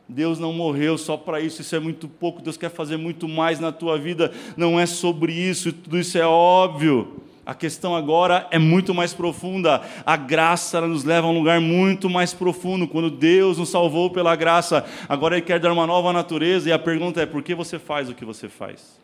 Deus 0.08 0.38
não 0.38 0.52
morreu 0.52 0.98
só 0.98 1.16
para 1.16 1.40
isso, 1.40 1.62
isso 1.62 1.76
é 1.78 1.80
muito 1.80 2.10
pouco. 2.10 2.42
Deus 2.42 2.58
quer 2.58 2.70
fazer 2.70 2.98
muito 2.98 3.26
mais 3.26 3.58
na 3.58 3.72
tua 3.72 3.98
vida. 3.98 4.34
Não 4.58 4.78
é 4.78 4.86
sobre 4.86 5.32
isso, 5.32 5.72
tudo 5.72 5.98
isso 5.98 6.18
é 6.18 6.28
óbvio. 6.28 7.24
A 7.46 7.54
questão 7.54 7.94
agora 7.94 8.48
é 8.52 8.58
muito 8.58 8.94
mais 8.94 9.14
profunda. 9.14 9.82
A 10.06 10.16
graça 10.16 10.80
nos 10.88 11.04
leva 11.04 11.28
a 11.28 11.30
um 11.30 11.38
lugar 11.38 11.60
muito 11.60 12.10
mais 12.10 12.34
profundo. 12.34 12.88
Quando 12.88 13.12
Deus 13.12 13.58
nos 13.58 13.70
salvou 13.70 14.10
pela 14.10 14.36
graça, 14.36 14.86
agora 15.10 15.36
Ele 15.36 15.46
quer 15.46 15.60
dar 15.60 15.72
uma 15.72 15.86
nova 15.86 16.14
natureza. 16.14 16.70
E 16.70 16.72
a 16.72 16.80
pergunta 16.80 17.22
é: 17.22 17.26
por 17.26 17.44
que 17.44 17.54
você 17.54 17.78
faz 17.78 18.10
o 18.10 18.16
que 18.16 18.24
você 18.24 18.48
faz? 18.48 18.98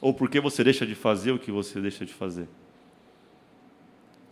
Ou 0.00 0.14
por 0.14 0.30
que 0.30 0.40
você 0.40 0.62
deixa 0.62 0.86
de 0.86 0.94
fazer 0.94 1.32
o 1.32 1.38
que 1.38 1.50
você 1.50 1.80
deixa 1.80 2.06
de 2.06 2.12
fazer? 2.12 2.48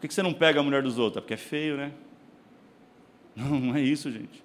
Por 0.01 0.07
que 0.07 0.15
você 0.15 0.23
não 0.23 0.33
pega 0.33 0.61
a 0.61 0.63
mulher 0.63 0.83
dos 0.83 0.99
outros? 0.99 1.17
É 1.17 1.21
porque 1.21 1.35
é 1.35 1.39
feio, 1.39 1.77
né? 1.77 1.93
Não, 3.35 3.59
não 3.59 3.75
é 3.75 3.81
isso, 3.81 4.13
gente. 4.13 4.45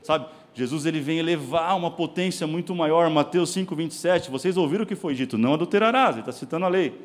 Sabe, 0.00 0.28
Jesus 0.54 0.86
ele 0.86 1.00
vem 1.00 1.18
elevar 1.18 1.76
uma 1.76 1.90
potência 1.90 2.46
muito 2.46 2.72
maior. 2.72 3.10
Mateus 3.10 3.50
5, 3.50 3.74
27. 3.74 4.30
Vocês 4.30 4.56
ouviram 4.56 4.84
o 4.84 4.86
que 4.86 4.94
foi 4.94 5.12
dito? 5.12 5.36
Não 5.36 5.54
adulterarás. 5.54 6.12
Ele 6.12 6.20
está 6.20 6.30
citando 6.30 6.64
a 6.64 6.68
lei. 6.68 6.96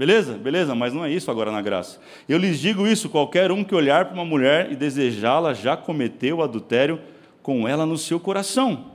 Beleza? 0.00 0.38
Beleza, 0.38 0.74
mas 0.74 0.94
não 0.94 1.04
é 1.04 1.10
isso 1.10 1.30
agora 1.30 1.52
na 1.52 1.60
graça. 1.60 2.00
Eu 2.26 2.38
lhes 2.38 2.58
digo 2.58 2.86
isso: 2.86 3.10
qualquer 3.10 3.52
um 3.52 3.62
que 3.62 3.74
olhar 3.74 4.06
para 4.06 4.14
uma 4.14 4.24
mulher 4.24 4.72
e 4.72 4.74
desejá-la 4.74 5.52
já 5.52 5.76
cometeu 5.76 6.40
adultério 6.40 6.98
com 7.42 7.68
ela 7.68 7.84
no 7.84 7.98
seu 7.98 8.18
coração. 8.18 8.92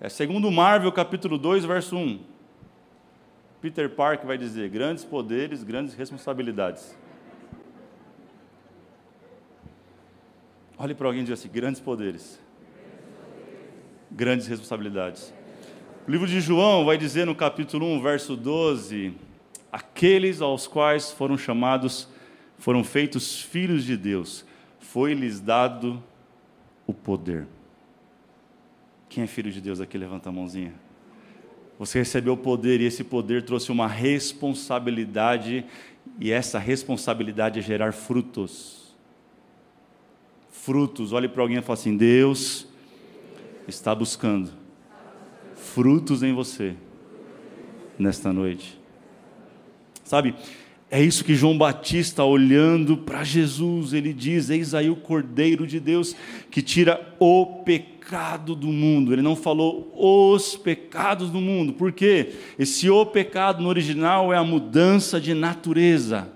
É 0.00 0.08
segundo 0.08 0.52
Marvel, 0.52 0.92
capítulo 0.92 1.36
2, 1.36 1.64
verso 1.64 1.96
1. 1.96 2.20
Peter 3.60 3.90
Park 3.90 4.22
vai 4.22 4.38
dizer: 4.38 4.68
grandes 4.68 5.04
poderes, 5.04 5.64
grandes 5.64 5.92
responsabilidades. 5.96 6.96
Olhe 10.78 10.94
para 10.94 11.08
alguém 11.08 11.22
e 11.22 11.24
diga 11.24 11.34
assim: 11.34 11.48
grandes 11.48 11.80
poderes, 11.80 12.40
grandes 14.12 14.46
responsabilidades. 14.46 15.34
O 16.06 16.10
livro 16.10 16.26
de 16.26 16.38
João 16.38 16.84
vai 16.84 16.98
dizer 16.98 17.24
no 17.24 17.34
capítulo 17.34 17.86
1, 17.86 18.02
verso 18.02 18.36
12: 18.36 19.14
Aqueles 19.72 20.42
aos 20.42 20.66
quais 20.66 21.10
foram 21.10 21.38
chamados 21.38 22.06
foram 22.58 22.84
feitos 22.84 23.40
filhos 23.40 23.84
de 23.84 23.96
Deus, 23.96 24.44
foi-lhes 24.78 25.40
dado 25.40 26.02
o 26.86 26.92
poder. 26.92 27.46
Quem 29.08 29.24
é 29.24 29.26
filho 29.26 29.50
de 29.50 29.62
Deus 29.62 29.80
aqui? 29.80 29.96
Levanta 29.96 30.28
a 30.28 30.32
mãozinha. 30.32 30.74
Você 31.78 32.00
recebeu 32.00 32.34
o 32.34 32.36
poder 32.36 32.82
e 32.82 32.84
esse 32.84 33.02
poder 33.02 33.42
trouxe 33.42 33.72
uma 33.72 33.88
responsabilidade, 33.88 35.64
e 36.20 36.30
essa 36.30 36.58
responsabilidade 36.58 37.60
é 37.60 37.62
gerar 37.62 37.94
frutos. 37.94 38.94
Frutos, 40.50 41.14
olhe 41.14 41.28
para 41.28 41.40
alguém 41.40 41.56
e 41.56 41.62
fale 41.62 41.78
assim: 41.78 41.96
Deus 41.96 42.66
está 43.66 43.94
buscando 43.94 44.63
frutos 45.72 46.22
em 46.22 46.32
você 46.32 46.74
nesta 47.98 48.32
noite. 48.32 48.78
Sabe, 50.04 50.34
é 50.90 51.02
isso 51.02 51.24
que 51.24 51.34
João 51.34 51.56
Batista, 51.56 52.22
olhando 52.24 52.96
para 52.96 53.24
Jesus, 53.24 53.92
ele 53.92 54.12
diz: 54.12 54.50
Eis 54.50 54.74
aí 54.74 54.90
o 54.90 54.96
Cordeiro 54.96 55.66
de 55.66 55.80
Deus 55.80 56.14
que 56.50 56.62
tira 56.62 57.14
o 57.18 57.46
pecado 57.64 58.54
do 58.54 58.68
mundo. 58.68 59.12
Ele 59.12 59.22
não 59.22 59.34
falou 59.34 59.92
os 59.96 60.56
pecados 60.56 61.30
do 61.30 61.40
mundo, 61.40 61.72
porque 61.72 62.34
esse 62.58 62.88
o 62.90 63.04
pecado 63.06 63.62
no 63.62 63.68
original 63.68 64.32
é 64.32 64.36
a 64.36 64.44
mudança 64.44 65.20
de 65.20 65.34
natureza. 65.34 66.28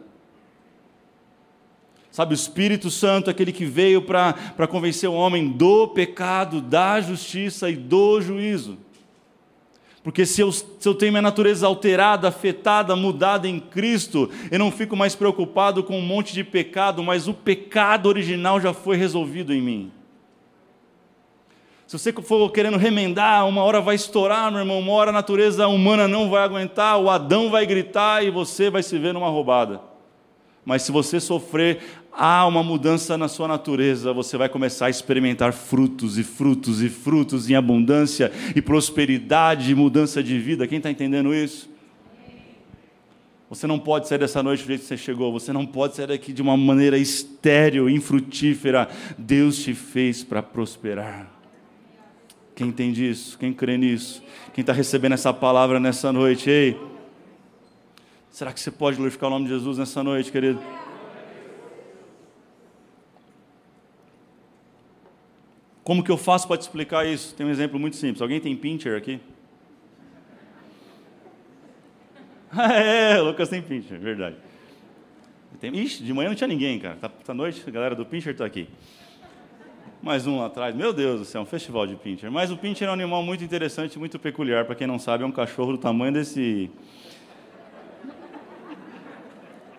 Sabe, 2.11 2.33
o 2.33 2.35
Espírito 2.35 2.91
Santo, 2.91 3.31
aquele 3.31 3.53
que 3.53 3.65
veio 3.65 4.03
para 4.03 4.67
convencer 4.67 5.09
o 5.09 5.15
homem 5.15 5.51
do 5.51 5.87
pecado, 5.87 6.61
da 6.61 7.01
justiça 7.01 7.71
e 7.71 7.77
do 7.77 8.21
juízo. 8.21 8.77
Porque 10.09 10.25
se 10.25 10.41
eu, 10.41 10.51
se 10.51 10.65
eu 10.87 10.95
tenho 10.95 11.13
minha 11.13 11.21
natureza 11.21 11.67
alterada, 11.67 12.29
afetada, 12.29 12.97
mudada 12.97 13.47
em 13.47 13.61
Cristo, 13.61 14.31
eu 14.51 14.59
não 14.59 14.73
fico 14.73 14.97
mais 14.97 15.15
preocupado 15.15 15.85
com 15.85 15.99
um 15.99 16.01
monte 16.01 16.33
de 16.33 16.43
pecado, 16.43 17.03
mas 17.05 17.29
o 17.29 17.35
pecado 17.35 18.07
original 18.07 18.59
já 18.59 18.73
foi 18.73 18.97
resolvido 18.97 19.53
em 19.53 19.61
mim. 19.61 19.93
Se 21.87 21.99
você 21.99 22.11
for 22.11 22.51
querendo 22.51 22.79
remendar, 22.79 23.47
uma 23.47 23.63
hora 23.63 23.83
vai 23.83 23.97
estourar, 23.97 24.51
meu 24.51 24.61
irmão, 24.61 24.79
uma 24.79 24.95
hora 24.95 25.11
a 25.11 25.13
natureza 25.13 25.69
humana 25.69 26.09
não 26.09 26.31
vai 26.31 26.43
aguentar, 26.43 26.99
o 26.99 27.11
Adão 27.11 27.51
vai 27.51 27.67
gritar 27.67 28.25
e 28.25 28.31
você 28.31 28.71
vai 28.71 28.83
se 28.83 28.99
ver 28.99 29.13
numa 29.13 29.29
roubada. 29.29 29.83
Mas 30.69 30.83
se 30.83 30.93
você 30.93 31.19
sofrer 31.19 31.79
há 32.13 32.47
uma 32.47 32.63
mudança 32.63 33.17
na 33.17 33.27
sua 33.27 33.49
natureza, 33.49 34.13
você 34.13 34.37
vai 34.37 34.51
começar 34.51 34.85
a 34.85 34.91
experimentar 34.91 35.55
frutos 35.55 36.19
e 36.19 36.23
frutos 36.23 36.83
e 36.83 36.91
frutos 36.91 37.49
em 37.49 37.55
abundância 37.55 38.31
e 38.55 38.61
prosperidade 38.61 39.73
e 39.73 39.75
mudança 39.75 40.23
de 40.23 40.39
vida. 40.39 40.67
Quem 40.67 40.77
está 40.77 40.91
entendendo 40.91 41.35
isso? 41.35 41.71
Você 43.49 43.67
não 43.67 43.79
pode 43.79 44.09
sair 44.09 44.19
dessa 44.19 44.43
noite 44.43 44.63
do 44.63 44.67
jeito 44.67 44.83
que 44.83 44.89
você 44.89 44.99
chegou, 44.99 45.33
você 45.33 45.55
não 45.55 45.65
pode 45.65 45.97
sair 45.97 46.09
daqui 46.09 46.35
de 46.35 46.43
uma 46.43 46.55
maneira 46.55 46.99
estéril, 46.99 47.89
infrutífera. 47.89 48.91
Deus 49.17 49.57
te 49.57 49.73
fez 49.73 50.23
para 50.23 50.43
prosperar. 50.43 51.33
Quem 52.55 52.69
entende 52.69 53.09
isso? 53.09 53.39
Quem 53.39 53.55
crê 53.55 53.79
nisso? 53.79 54.23
Quem 54.53 54.61
está 54.61 54.75
recebendo 54.75 55.13
essa 55.13 55.33
palavra 55.33 55.81
nessa 55.81 56.13
noite? 56.13 56.51
Ei, 56.51 56.77
será 58.39 58.53
que 58.53 58.61
você 58.61 58.71
pode 58.71 58.97
glorificar 58.97 59.27
o 59.29 59.33
nome 59.33 59.47
de 59.47 59.51
Jesus 59.51 59.79
nessa 59.79 60.01
noite, 60.01 60.31
querido? 60.31 60.63
Como 65.83 66.05
que 66.05 66.11
eu 66.13 66.17
faço 66.17 66.47
para 66.47 66.57
te 66.57 66.61
explicar 66.61 67.05
isso? 67.05 67.35
Tem 67.35 67.45
um 67.45 67.51
exemplo 67.51 67.81
muito 67.81 67.97
simples. 67.97 68.23
Alguém 68.23 68.41
tem 68.41 68.55
Pinter 68.55 68.97
aqui? 68.97 69.19
é, 72.57 73.21
o 73.21 73.25
Lucas 73.25 73.49
tem 73.49 73.61
Pinter, 73.61 73.99
verdade. 73.99 74.37
Tem... 75.59 75.77
Ixi, 75.77 76.05
de 76.05 76.13
manhã 76.13 76.29
não 76.29 76.37
tinha 76.37 76.47
ninguém, 76.47 76.79
cara. 76.79 76.95
Tá, 76.95 77.09
tá 77.09 77.35
noite, 77.35 77.65
a 77.67 77.71
galera 77.73 77.97
do 77.97 78.07
Pincher 78.07 78.35
está 78.35 78.45
aqui. 78.45 78.69
Mais 80.01 80.29
um 80.29 80.39
lá 80.39 80.47
atrás. 80.47 80.77
Meu 80.77 80.93
Deus 80.93 81.19
do 81.19 81.25
céu, 81.25 81.43
um 81.43 81.45
festival 81.45 81.89
de 81.89 81.97
Pincher. 81.97 82.31
Mas 82.31 82.53
o 82.53 82.57
Pincher 82.57 82.87
é 82.87 82.91
um 82.93 82.95
animal 82.95 83.21
muito 83.21 83.43
interessante, 83.43 83.99
muito 83.99 84.17
peculiar. 84.17 84.65
Para 84.65 84.77
quem 84.77 84.87
não 84.87 85.01
sabe, 85.01 85.25
é 85.25 85.27
um 85.27 85.33
cachorro 85.33 85.73
do 85.73 85.79
tamanho 85.79 86.13
desse. 86.13 86.71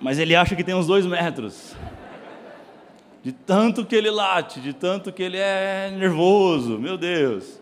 Mas 0.01 0.17
ele 0.17 0.35
acha 0.35 0.55
que 0.55 0.63
tem 0.63 0.73
uns 0.73 0.87
dois 0.87 1.05
metros 1.05 1.75
de 3.21 3.31
tanto 3.31 3.85
que 3.85 3.95
ele 3.95 4.09
late, 4.09 4.61
de 4.61 4.73
tanto 4.73 5.11
que 5.11 5.21
ele 5.21 5.37
é 5.37 5.91
nervoso, 5.91 6.79
meu 6.79 6.97
Deus. 6.97 7.61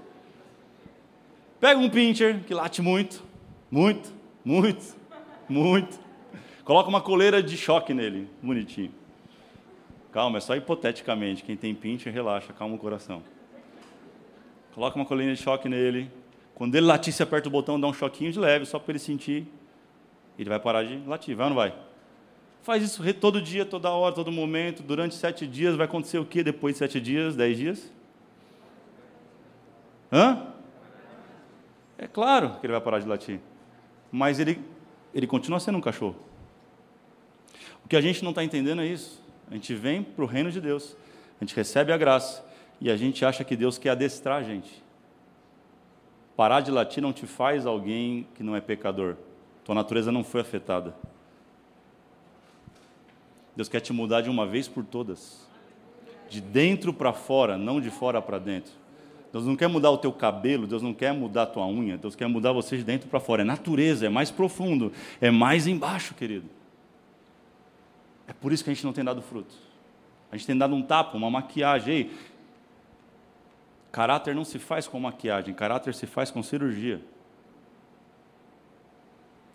Pega 1.60 1.80
um 1.80 1.90
pincher 1.90 2.42
que 2.46 2.54
late 2.54 2.82
muito, 2.82 3.24
muito, 3.72 4.14
muito, 4.46 4.96
muito. 5.50 6.00
Coloca 6.64 6.90
uma 6.90 7.02
coleira 7.02 7.42
de 7.42 7.58
choque 7.58 7.94
nele, 7.94 8.30
bonitinho. 8.42 8.92
Calma, 10.12 10.38
é 10.38 10.42
só 10.42 10.56
hipoteticamente. 10.56 11.44
Quem 11.44 11.58
tem 11.58 11.74
pincher, 11.74 12.14
relaxa, 12.14 12.54
calma 12.54 12.76
o 12.76 12.78
coração. 12.78 13.24
Coloca 14.76 14.96
uma 14.96 15.06
coleira 15.06 15.34
de 15.34 15.42
choque 15.42 15.68
nele. 15.68 16.12
Quando 16.54 16.76
ele 16.76 16.86
latir, 16.86 17.14
você 17.14 17.24
aperta 17.24 17.48
o 17.48 17.52
botão, 17.52 17.80
dá 17.80 17.88
um 17.88 17.94
choquinho 17.94 18.32
de 18.32 18.40
leve, 18.40 18.66
só 18.66 18.78
para 18.78 18.92
ele 18.92 19.00
sentir. 19.00 19.48
Ele 20.38 20.50
vai 20.50 20.60
parar 20.60 20.84
de 20.84 20.98
latir, 21.08 21.36
vai 21.36 21.46
ou 21.46 21.50
não 21.50 21.56
vai? 21.56 21.74
Faz 22.62 22.84
isso 22.84 23.02
todo 23.14 23.42
dia, 23.42 23.66
toda 23.66 23.90
hora, 23.90 24.14
todo 24.14 24.32
momento, 24.32 24.84
durante 24.84 25.16
sete 25.16 25.48
dias. 25.48 25.76
Vai 25.76 25.86
acontecer 25.86 26.18
o 26.18 26.26
que 26.26 26.44
depois 26.44 26.76
de 26.76 26.80
sete 26.80 27.00
dias, 27.00 27.36
dez 27.36 27.58
dias? 27.58 27.92
Hã? 30.12 30.48
É 31.98 32.08
claro 32.08 32.60
que 32.60 32.66
ele 32.66 32.74
vai 32.74 32.82
parar 32.82 33.00
de 33.00 33.08
latir. 33.08 33.40
Mas 34.12 34.40
ele, 34.40 34.60
ele 35.14 35.26
continua 35.26 35.60
sendo 35.60 35.78
um 35.78 35.82
cachorro. 35.82 36.16
O 37.84 37.88
que 37.88 37.96
a 37.96 38.02
gente 38.02 38.24
não 38.24 38.32
está 38.32 38.44
entendendo 38.44 38.82
é 38.82 38.86
isso. 38.86 39.24
A 39.50 39.54
gente 39.54 39.74
vem 39.74 40.04
para 40.04 40.24
o 40.24 40.28
reino 40.28 40.52
de 40.52 40.60
Deus, 40.60 40.96
a 41.40 41.44
gente 41.46 41.56
recebe 41.56 41.94
a 41.94 41.98
graça 41.98 42.46
e 42.82 42.92
a 42.92 42.98
gente 42.98 43.24
acha 43.24 43.44
que 43.44 43.56
Deus 43.56 43.78
quer 43.78 43.92
adestrar 43.92 44.40
a 44.40 44.44
gente. 44.44 44.84
Parar 46.36 46.62
de 46.62 46.70
latir 46.70 47.02
não 47.02 47.14
te 47.14 47.26
faz 47.26 47.66
alguém 47.66 48.28
que 48.36 48.44
não 48.44 48.56
é 48.56 48.62
pecador. 48.62 49.16
Tua 49.64 49.74
natureza 49.74 50.12
não 50.12 50.24
foi 50.24 50.42
afetada. 50.42 50.94
Deus 53.58 53.68
quer 53.68 53.80
te 53.80 53.92
mudar 53.92 54.22
de 54.22 54.30
uma 54.30 54.46
vez 54.46 54.68
por 54.68 54.86
todas. 54.86 55.50
De 56.30 56.40
dentro 56.40 56.94
para 56.94 57.12
fora, 57.12 57.58
não 57.58 57.82
de 57.82 57.90
fora 57.90 58.22
para 58.22 58.38
dentro. 58.38 58.72
Deus 59.34 59.48
não 59.48 59.56
quer 59.56 59.68
mudar 59.68 59.90
o 59.90 59.98
teu 59.98 60.14
cabelo, 60.14 60.68
Deus 60.68 60.84
não 60.84 60.94
quer 60.94 61.12
mudar 61.12 61.42
a 61.42 61.46
tua 61.48 61.66
unha, 61.66 61.98
Deus 61.98 62.16
quer 62.16 62.28
mudar 62.28 62.52
você 62.52 62.78
de 62.78 62.84
dentro 62.84 63.10
para 63.10 63.20
fora. 63.20 63.42
É 63.42 63.46
natureza, 63.46 64.06
é 64.06 64.10
mais 64.10 64.30
profundo, 64.30 64.94
é 65.20 65.32
mais 65.32 65.66
embaixo, 65.66 66.14
querido. 66.14 66.48
É 68.28 68.34
por 68.34 68.54
isso 68.54 68.64
que 68.64 68.70
a 68.70 68.74
gente 68.76 68.86
não 68.86 68.94
tem 68.94 69.04
dado 69.04 69.24
fruto. 69.24 69.56
A 70.32 70.38
gente 70.38 70.46
tem 70.46 70.56
dado 70.56 70.76
um 70.76 70.84
tapa, 70.84 71.18
uma 71.18 71.32
maquiagem. 71.32 71.96
Ei, 71.96 72.12
caráter 73.92 74.36
não 74.36 74.46
se 74.46 74.60
faz 74.60 74.88
com 74.88 75.00
maquiagem, 75.00 75.52
caráter 75.56 75.96
se 75.96 76.06
faz 76.06 76.30
com 76.30 76.44
cirurgia. 76.44 77.02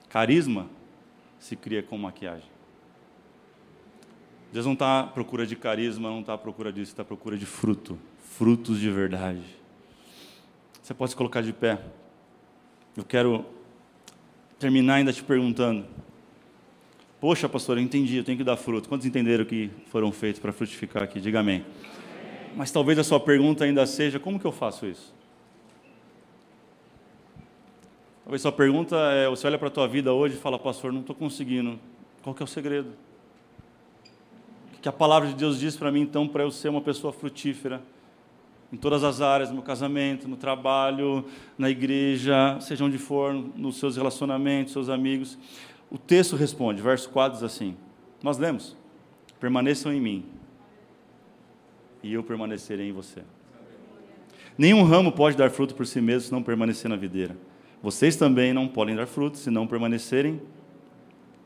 Carisma 0.09 0.67
se 1.39 1.55
cria 1.55 1.85
com 1.85 1.97
maquiagem. 1.97 2.51
Deus 4.53 4.67
não 4.67 4.75
está 4.75 5.01
à 5.01 5.03
procura 5.05 5.47
de 5.47 5.57
carisma, 5.57 6.11
não 6.11 6.21
está 6.21 6.35
à 6.35 6.39
procura 6.39 6.71
disso, 6.71 6.93
está 6.93 7.03
à 7.03 7.05
procura 7.07 7.39
de 7.39 7.47
fruto, 7.47 7.99
frutos 8.19 8.79
de 8.79 8.91
verdade. 8.91 9.43
Você 10.83 10.93
pode 10.93 11.13
se 11.13 11.17
colocar 11.17 11.41
de 11.41 11.55
pé. 11.55 11.81
Eu 12.95 13.05
quero 13.05 13.47
terminar 14.59 14.97
ainda 14.97 15.13
te 15.13 15.23
perguntando. 15.23 15.87
Poxa, 17.19 17.49
pastor, 17.49 17.79
eu 17.79 17.83
entendi, 17.83 18.17
eu 18.17 18.25
tenho 18.25 18.37
que 18.37 18.45
dar 18.45 18.57
fruto. 18.57 18.89
Quantos 18.89 19.07
entenderam 19.07 19.45
que 19.47 19.71
foram 19.87 20.13
feitos 20.13 20.41
para 20.41 20.53
frutificar 20.53 21.03
aqui? 21.03 21.19
Diga 21.19 21.41
amém. 21.41 21.65
Mas 22.55 22.71
talvez 22.71 22.99
a 22.99 23.05
sua 23.05 23.21
pergunta 23.21 23.65
ainda 23.65 23.87
seja: 23.87 24.21
como 24.21 24.39
que 24.39 24.45
eu 24.45 24.53
faço 24.53 24.87
isso? 24.87 25.15
Talvez 28.25 28.43
a 28.43 28.51
sua 28.51 28.53
pergunta 28.53 28.97
é: 29.13 29.29
você 29.31 29.47
olha 29.47 29.57
para 29.57 29.69
a 29.69 29.71
tua 29.71 29.89
vida 29.89 30.13
hoje 30.13 30.35
e 30.35 30.39
fala, 30.39 30.59
pastor, 30.59 30.93
não 30.93 31.01
estou 31.01 31.17
conseguindo. 31.17 31.81
Qual 32.23 32.35
que 32.35 32.43
é 32.43 32.45
o 32.45 32.49
segredo? 32.49 32.93
Que 34.83 34.89
a 34.89 34.93
palavra 34.93 35.29
de 35.29 35.37
Deus 35.37 35.61
diz 35.61 35.77
para 35.77 35.93
mim, 35.93 36.01
então, 36.01 36.27
para 36.27 36.43
eu 36.43 36.51
ser 36.51 36.69
uma 36.69 36.81
pessoa 36.81 37.13
frutífera 37.13 37.81
em 38.73 38.77
todas 38.77 39.05
as 39.05 39.21
áreas, 39.21 39.49
no 39.49 39.63
casamento, 39.63 40.27
no 40.27 40.37
trabalho, 40.37 41.25
na 41.57 41.71
igreja, 41.71 42.59
seja 42.61 42.85
onde 42.85 42.99
for, 42.99 43.33
nos 43.33 43.77
seus 43.77 43.97
relacionamentos, 43.97 44.73
seus 44.73 44.89
amigos. 44.89 45.39
O 45.89 45.97
texto 45.97 46.35
responde, 46.35 46.83
verso 46.83 47.09
4 47.11 47.35
diz 47.35 47.45
assim: 47.45 47.77
Nós 48.25 48.39
lemos: 48.39 48.77
Permaneçam 49.39 49.93
em 49.93 50.01
mim, 50.01 50.25
e 52.03 52.13
eu 52.13 52.25
permanecerei 52.25 52.89
em 52.89 52.93
você. 52.93 53.23
Nenhum 54.59 54.83
ramo 54.83 55.13
pode 55.13 55.37
dar 55.37 55.51
fruto 55.51 55.77
por 55.77 55.87
si 55.87 56.01
mesmo 56.01 56.23
se 56.23 56.33
não 56.33 56.43
permanecer 56.43 56.91
na 56.91 56.97
videira. 56.97 57.37
Vocês 57.81 58.17
também 58.17 58.53
não 58.53 58.67
podem 58.67 58.97
dar 58.97 59.07
fruto 59.07 59.39
se 59.39 59.49
não 59.49 59.67
permanecerem 59.67 60.43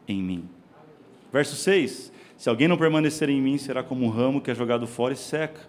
em 0.09 0.23
mim. 0.23 0.49
Verso 1.31 1.55
6: 1.55 2.16
se 2.37 2.49
alguém 2.49 2.69
não 2.69 2.77
permanecer 2.77 3.29
em 3.29 3.41
mim, 3.41 3.57
será 3.59 3.83
como 3.83 4.05
um 4.05 4.11
ramo 4.11 4.41
que 4.41 4.51
é 4.51 4.55
jogado 4.55 4.87
fora 4.87 5.15
e 5.15 5.17
seca. 5.17 5.61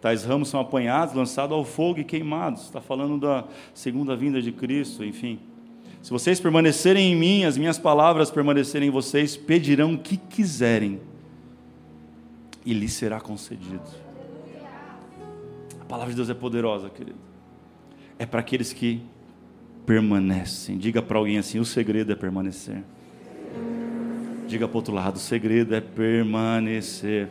Tais 0.00 0.24
ramos 0.24 0.48
são 0.48 0.60
apanhados, 0.60 1.14
lançados 1.14 1.56
ao 1.56 1.64
fogo 1.64 2.00
e 2.00 2.04
queimados. 2.04 2.64
Está 2.64 2.80
falando 2.80 3.18
da 3.18 3.44
segunda 3.72 4.14
vinda 4.14 4.40
de 4.40 4.52
Cristo, 4.52 5.04
enfim. 5.04 5.38
Se 6.02 6.10
vocês 6.10 6.38
permanecerem 6.38 7.12
em 7.12 7.16
mim, 7.16 7.44
as 7.44 7.56
minhas 7.56 7.78
palavras 7.78 8.30
permanecerem 8.30 8.88
em 8.88 8.92
vocês, 8.92 9.36
pedirão 9.36 9.94
o 9.94 9.98
que 9.98 10.18
quiserem 10.18 11.00
e 12.64 12.74
lhes 12.74 12.92
será 12.92 13.20
concedido. 13.20 13.82
A 15.80 15.84
palavra 15.86 16.10
de 16.10 16.16
Deus 16.16 16.28
é 16.28 16.34
poderosa, 16.34 16.90
querido. 16.90 17.18
É 18.18 18.26
para 18.26 18.40
aqueles 18.40 18.72
que 18.72 19.00
permanecem. 19.86 20.76
Diga 20.76 21.02
para 21.02 21.18
alguém 21.18 21.38
assim: 21.38 21.58
o 21.58 21.64
segredo 21.64 22.12
é 22.12 22.14
permanecer. 22.14 22.82
Diga 24.54 24.68
para 24.68 24.76
o 24.76 24.78
outro 24.78 24.94
lado: 24.94 25.16
o 25.16 25.18
segredo 25.18 25.74
é 25.74 25.80
permanecer. 25.80 27.28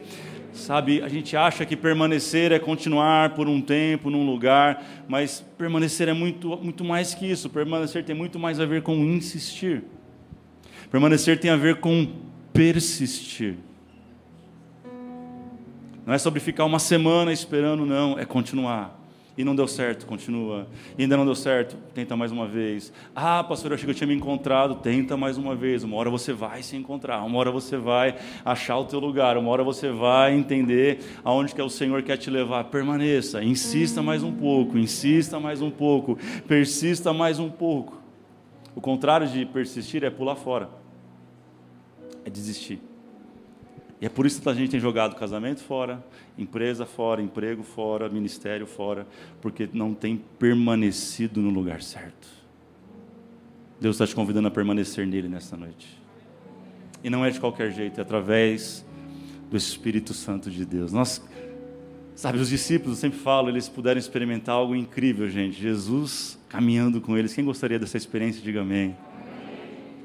Sabe, 0.52 1.02
a 1.02 1.08
gente 1.08 1.38
acha 1.38 1.66
que 1.66 1.74
permanecer 1.74 2.52
é 2.52 2.60
continuar 2.60 3.30
por 3.34 3.48
um 3.48 3.62
tempo 3.62 4.10
num 4.10 4.26
lugar, 4.26 4.84
mas 5.08 5.40
permanecer 5.58 6.10
é 6.10 6.14
muito, 6.14 6.58
muito 6.58 6.84
mais 6.84 7.14
que 7.14 7.26
isso. 7.26 7.50
Permanecer 7.50 8.04
tem 8.04 8.14
muito 8.14 8.38
mais 8.38 8.60
a 8.60 8.66
ver 8.66 8.82
com 8.82 8.94
insistir. 8.96 9.86
Permanecer 10.92 11.40
tem 11.40 11.50
a 11.50 11.56
ver 11.56 11.78
com 11.78 12.06
persistir. 12.52 13.56
Não 16.06 16.14
é 16.14 16.18
sobre 16.18 16.42
ficar 16.42 16.66
uma 16.66 16.78
semana 16.78 17.32
esperando, 17.32 17.86
não, 17.86 18.20
é 18.20 18.26
continuar 18.26 19.02
e 19.38 19.44
não 19.44 19.56
deu 19.56 19.68
certo, 19.68 20.06
continua. 20.06 20.68
E 20.98 21.04
ainda 21.04 21.18
não 21.18 21.26
deu 21.26 21.34
certo, 21.34 21.76
tenta 21.94 22.16
mais 22.16 22.32
uma 22.32 22.48
vez. 22.48 22.94
Ah, 23.16 23.44
pastor, 23.44 23.72
eu 23.72 23.76
achei 23.76 23.86
que 23.86 23.92
eu 23.92 23.96
tinha 23.96 24.08
me 24.08 24.14
encontrado, 24.14 24.76
tenta 24.76 25.18
mais 25.18 25.38
uma 25.38 25.56
vez. 25.56 25.84
Uma 25.84 25.98
hora 25.98 26.10
você 26.10 26.32
vai 26.32 26.62
se 26.62 26.76
encontrar, 26.76 27.24
uma 27.24 27.40
hora 27.40 27.52
você 27.52 27.76
vai 27.76 28.16
achar 28.46 28.78
o 28.78 28.86
teu 28.86 29.00
lugar, 29.00 29.38
uma 29.38 29.50
hora 29.50 29.64
você 29.64 29.90
vai 29.90 30.34
entender 30.36 31.00
aonde 31.24 31.56
que 31.56 31.62
é 31.62 31.64
o 31.64 31.70
Senhor 31.70 32.04
quer 32.04 32.18
te 32.18 32.30
levar. 32.30 32.66
Permaneça, 32.66 33.44
insista 33.44 34.04
mais 34.04 34.24
um 34.24 34.32
pouco, 34.32 34.78
insista 34.78 35.40
mais 35.40 35.62
um 35.62 35.72
pouco, 35.72 36.18
persista 36.48 37.12
mais 37.12 37.40
um 37.40 37.50
pouco. 37.50 38.02
O 38.76 38.82
contrário 38.82 39.28
de 39.28 39.46
persistir 39.46 40.04
é 40.04 40.10
pular 40.10 40.36
fora, 40.36 40.70
é 42.24 42.30
desistir. 42.30 42.93
E 44.04 44.06
é 44.06 44.10
por 44.10 44.26
isso 44.26 44.42
que 44.42 44.50
a 44.50 44.54
gente 44.54 44.70
tem 44.70 44.82
jogado 44.82 45.16
casamento 45.16 45.64
fora, 45.64 46.06
empresa 46.38 46.86
fora, 46.86 47.22
emprego 47.22 47.64
fora, 47.64 48.10
ministério 48.10 48.68
fora, 48.68 49.08
porque 49.42 49.70
não 49.72 49.94
tem 49.94 50.18
permanecido 50.38 51.42
no 51.42 51.50
lugar 51.50 51.82
certo. 51.82 52.28
Deus 53.80 53.96
está 53.96 54.06
te 54.06 54.14
convidando 54.14 54.50
a 54.50 54.52
permanecer 54.52 55.08
nele 55.08 55.30
nesta 55.30 55.56
noite. 55.56 55.98
E 57.02 57.10
não 57.10 57.24
é 57.24 57.30
de 57.30 57.40
qualquer 57.40 57.72
jeito, 57.72 57.98
é 58.00 58.02
através 58.02 58.86
do 59.50 59.56
Espírito 59.56 60.14
Santo 60.14 60.52
de 60.52 60.66
Deus. 60.66 60.92
Nós, 60.92 61.24
sabe, 62.14 62.40
os 62.40 62.50
discípulos, 62.50 62.98
eu 62.98 63.02
sempre 63.04 63.20
falo, 63.20 63.48
eles 63.48 63.70
puderam 63.70 64.00
experimentar 64.00 64.56
algo 64.56 64.76
incrível, 64.76 65.30
gente. 65.30 65.58
Jesus 65.62 66.38
caminhando 66.50 67.00
com 67.00 67.18
eles. 67.18 67.34
Quem 67.34 67.46
gostaria 67.46 67.80
dessa 67.80 67.96
experiência, 67.96 68.42
diga 68.42 68.64
amém. 68.64 68.98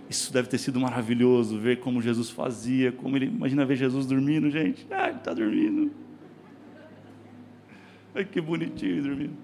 Isso 0.09 0.33
deve 0.33 0.49
ter 0.49 0.59
sido 0.59 0.81
maravilhoso, 0.81 1.59
ver 1.59 1.81
como 1.81 2.01
Jesus 2.01 2.31
fazia, 2.31 2.91
como 2.91 3.17
ele. 3.17 3.27
Imagina 3.27 3.67
ver 3.67 3.77
Jesus 3.77 4.07
dormindo, 4.07 4.51
gente. 4.51 4.87
Ah, 4.91 5.09
ele 5.09 5.19
está 5.19 5.35
dormindo. 5.35 5.93
Ai, 8.15 8.25
que 8.25 8.41
bonitinho 8.41 9.03
dormindo. 9.03 9.37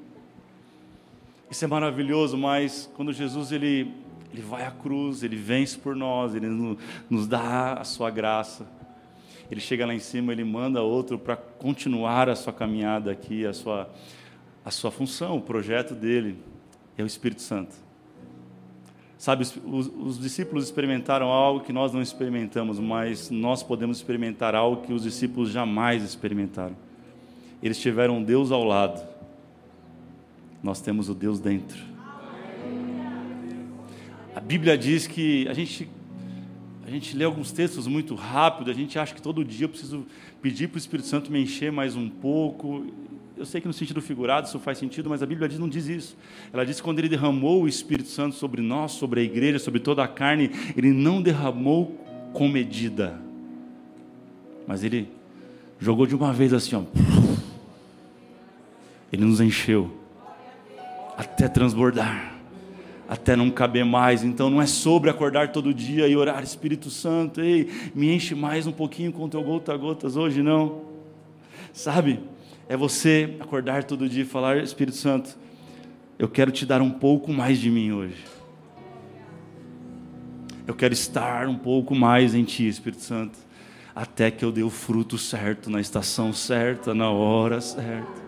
Isso 1.50 1.64
é 1.64 1.68
maravilhoso, 1.68 2.36
mas 2.36 2.90
quando 2.94 3.12
Jesus 3.12 3.52
ele, 3.52 3.92
ele 4.32 4.42
vai 4.42 4.64
à 4.64 4.70
cruz, 4.70 5.22
ele 5.22 5.36
vence 5.36 5.78
por 5.78 5.94
nós, 5.94 6.34
ele 6.34 6.48
nos 7.08 7.26
dá 7.26 7.74
a 7.74 7.84
sua 7.84 8.10
graça. 8.10 8.66
Ele 9.50 9.60
chega 9.60 9.84
lá 9.84 9.94
em 9.94 9.98
cima, 9.98 10.32
ele 10.32 10.42
manda 10.42 10.80
outro 10.80 11.18
para 11.18 11.36
continuar 11.36 12.30
a 12.30 12.34
sua 12.34 12.52
caminhada 12.52 13.12
aqui, 13.12 13.44
a 13.44 13.52
sua, 13.52 13.90
a 14.64 14.70
sua 14.70 14.90
função, 14.90 15.36
o 15.36 15.42
projeto 15.42 15.94
dele 15.94 16.38
é 16.96 17.02
o 17.02 17.06
Espírito 17.06 17.42
Santo. 17.42 17.83
Sabe, 19.16 19.42
os, 19.42 19.90
os, 19.96 20.18
discípulos 20.18 20.64
experimentaram 20.64 21.28
algo 21.28 21.64
que 21.64 21.72
nós 21.72 21.92
não 21.92 22.02
experimentamos, 22.02 22.78
mas 22.78 23.30
nós 23.30 23.62
podemos 23.62 23.98
experimentar 23.98 24.54
algo 24.54 24.82
que 24.82 24.92
os 24.92 25.02
discípulos 25.02 25.50
jamais 25.50 26.02
experimentaram. 26.02 26.76
Eles 27.62 27.78
tiveram 27.78 28.22
Deus 28.22 28.50
ao 28.50 28.64
lado, 28.64 29.06
nós 30.62 30.80
temos 30.80 31.08
o 31.08 31.14
Deus 31.14 31.38
dentro. 31.38 31.94
A 34.34 34.40
Bíblia 34.40 34.76
diz 34.76 35.06
que 35.06 35.46
a 35.48 35.54
gente, 35.54 35.88
a 36.84 36.90
gente 36.90 37.16
lê 37.16 37.24
alguns 37.24 37.52
textos 37.52 37.86
muito 37.86 38.16
rápido, 38.16 38.70
a 38.70 38.74
gente 38.74 38.98
acha 38.98 39.14
que 39.14 39.22
todo 39.22 39.44
dia 39.44 39.66
eu 39.66 39.68
preciso 39.68 40.04
pedir 40.42 40.68
para 40.68 40.74
o 40.74 40.78
Espírito 40.78 41.06
Santo 41.06 41.30
me 41.30 41.40
encher 41.40 41.70
mais 41.70 41.94
um 41.94 42.08
pouco. 42.08 42.84
Eu 43.36 43.44
sei 43.44 43.60
que 43.60 43.66
no 43.66 43.72
sentido 43.72 44.00
figurado 44.00 44.46
isso 44.46 44.60
faz 44.60 44.78
sentido, 44.78 45.10
mas 45.10 45.20
a 45.20 45.26
Bíblia 45.26 45.48
diz, 45.48 45.58
não 45.58 45.68
diz 45.68 45.88
isso. 45.88 46.16
Ela 46.52 46.64
diz 46.64 46.76
que 46.76 46.82
quando 46.82 47.00
ele 47.00 47.08
derramou 47.08 47.62
o 47.62 47.68
Espírito 47.68 48.08
Santo 48.08 48.36
sobre 48.36 48.62
nós, 48.62 48.92
sobre 48.92 49.20
a 49.20 49.22
igreja, 49.24 49.58
sobre 49.58 49.80
toda 49.80 50.04
a 50.04 50.08
carne, 50.08 50.52
ele 50.76 50.92
não 50.92 51.20
derramou 51.20 51.98
com 52.32 52.48
medida, 52.48 53.20
mas 54.66 54.84
ele 54.84 55.08
jogou 55.80 56.06
de 56.06 56.14
uma 56.14 56.32
vez 56.32 56.52
assim, 56.52 56.76
ó. 56.76 56.82
Ele 59.12 59.24
nos 59.24 59.40
encheu 59.40 59.90
até 61.16 61.48
transbordar, 61.48 62.34
até 63.08 63.36
não 63.36 63.50
caber 63.50 63.84
mais. 63.84 64.24
Então 64.24 64.48
não 64.48 64.62
é 64.62 64.66
sobre 64.66 65.10
acordar 65.10 65.52
todo 65.52 65.74
dia 65.74 66.06
e 66.08 66.16
orar, 66.16 66.42
Espírito 66.42 66.88
Santo, 66.88 67.40
ei, 67.40 67.68
me 67.94 68.12
enche 68.12 68.34
mais 68.34 68.66
um 68.66 68.72
pouquinho 68.72 69.12
com 69.12 69.28
teu 69.28 69.42
gota 69.42 69.72
a 69.72 69.76
gotas 69.76 70.16
hoje, 70.16 70.42
não. 70.42 70.82
Sabe? 71.72 72.20
É 72.68 72.76
você 72.76 73.36
acordar 73.40 73.84
todo 73.84 74.08
dia 74.08 74.22
e 74.22 74.26
falar: 74.26 74.58
Espírito 74.58 74.96
Santo, 74.96 75.36
eu 76.18 76.28
quero 76.28 76.50
te 76.50 76.64
dar 76.64 76.80
um 76.80 76.90
pouco 76.90 77.32
mais 77.32 77.58
de 77.58 77.70
mim 77.70 77.92
hoje. 77.92 78.24
Eu 80.66 80.74
quero 80.74 80.94
estar 80.94 81.46
um 81.46 81.58
pouco 81.58 81.94
mais 81.94 82.34
em 82.34 82.42
Ti, 82.42 82.66
Espírito 82.66 83.02
Santo, 83.02 83.38
até 83.94 84.30
que 84.30 84.42
eu 84.42 84.50
dê 84.50 84.62
o 84.62 84.70
fruto 84.70 85.18
certo, 85.18 85.68
na 85.68 85.78
estação 85.78 86.32
certa, 86.32 86.94
na 86.94 87.10
hora 87.10 87.60
certa. 87.60 88.24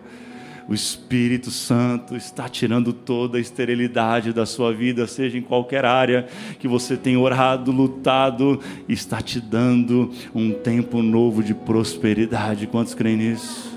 O 0.69 0.73
Espírito 0.73 1.49
Santo 1.49 2.15
está 2.15 2.47
tirando 2.49 2.91
toda 2.91 3.37
a 3.37 3.41
esterilidade 3.41 4.33
da 4.33 4.45
sua 4.45 4.73
vida, 4.73 5.07
seja 5.07 5.37
em 5.37 5.41
qualquer 5.41 5.85
área 5.85 6.27
que 6.59 6.67
você 6.67 6.97
tem 6.97 7.15
orado, 7.15 7.71
lutado, 7.71 8.59
está 8.87 9.21
te 9.21 9.39
dando 9.39 10.11
um 10.35 10.51
tempo 10.51 11.01
novo 11.01 11.41
de 11.41 11.53
prosperidade. 11.53 12.67
Quantos 12.67 12.93
creem 12.93 13.17
nisso? 13.17 13.76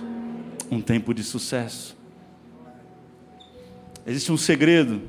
Um 0.70 0.80
tempo 0.80 1.12
de 1.12 1.24
sucesso. 1.24 1.96
Existe 4.06 4.30
um 4.30 4.36
segredo 4.36 5.02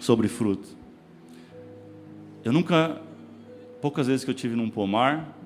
sobre 0.00 0.28
fruto. 0.28 0.68
Eu 2.44 2.52
nunca, 2.52 3.00
poucas 3.80 4.06
vezes 4.06 4.24
que 4.24 4.30
eu 4.30 4.34
tive 4.34 4.54
num 4.56 4.70
pomar, 4.70 5.36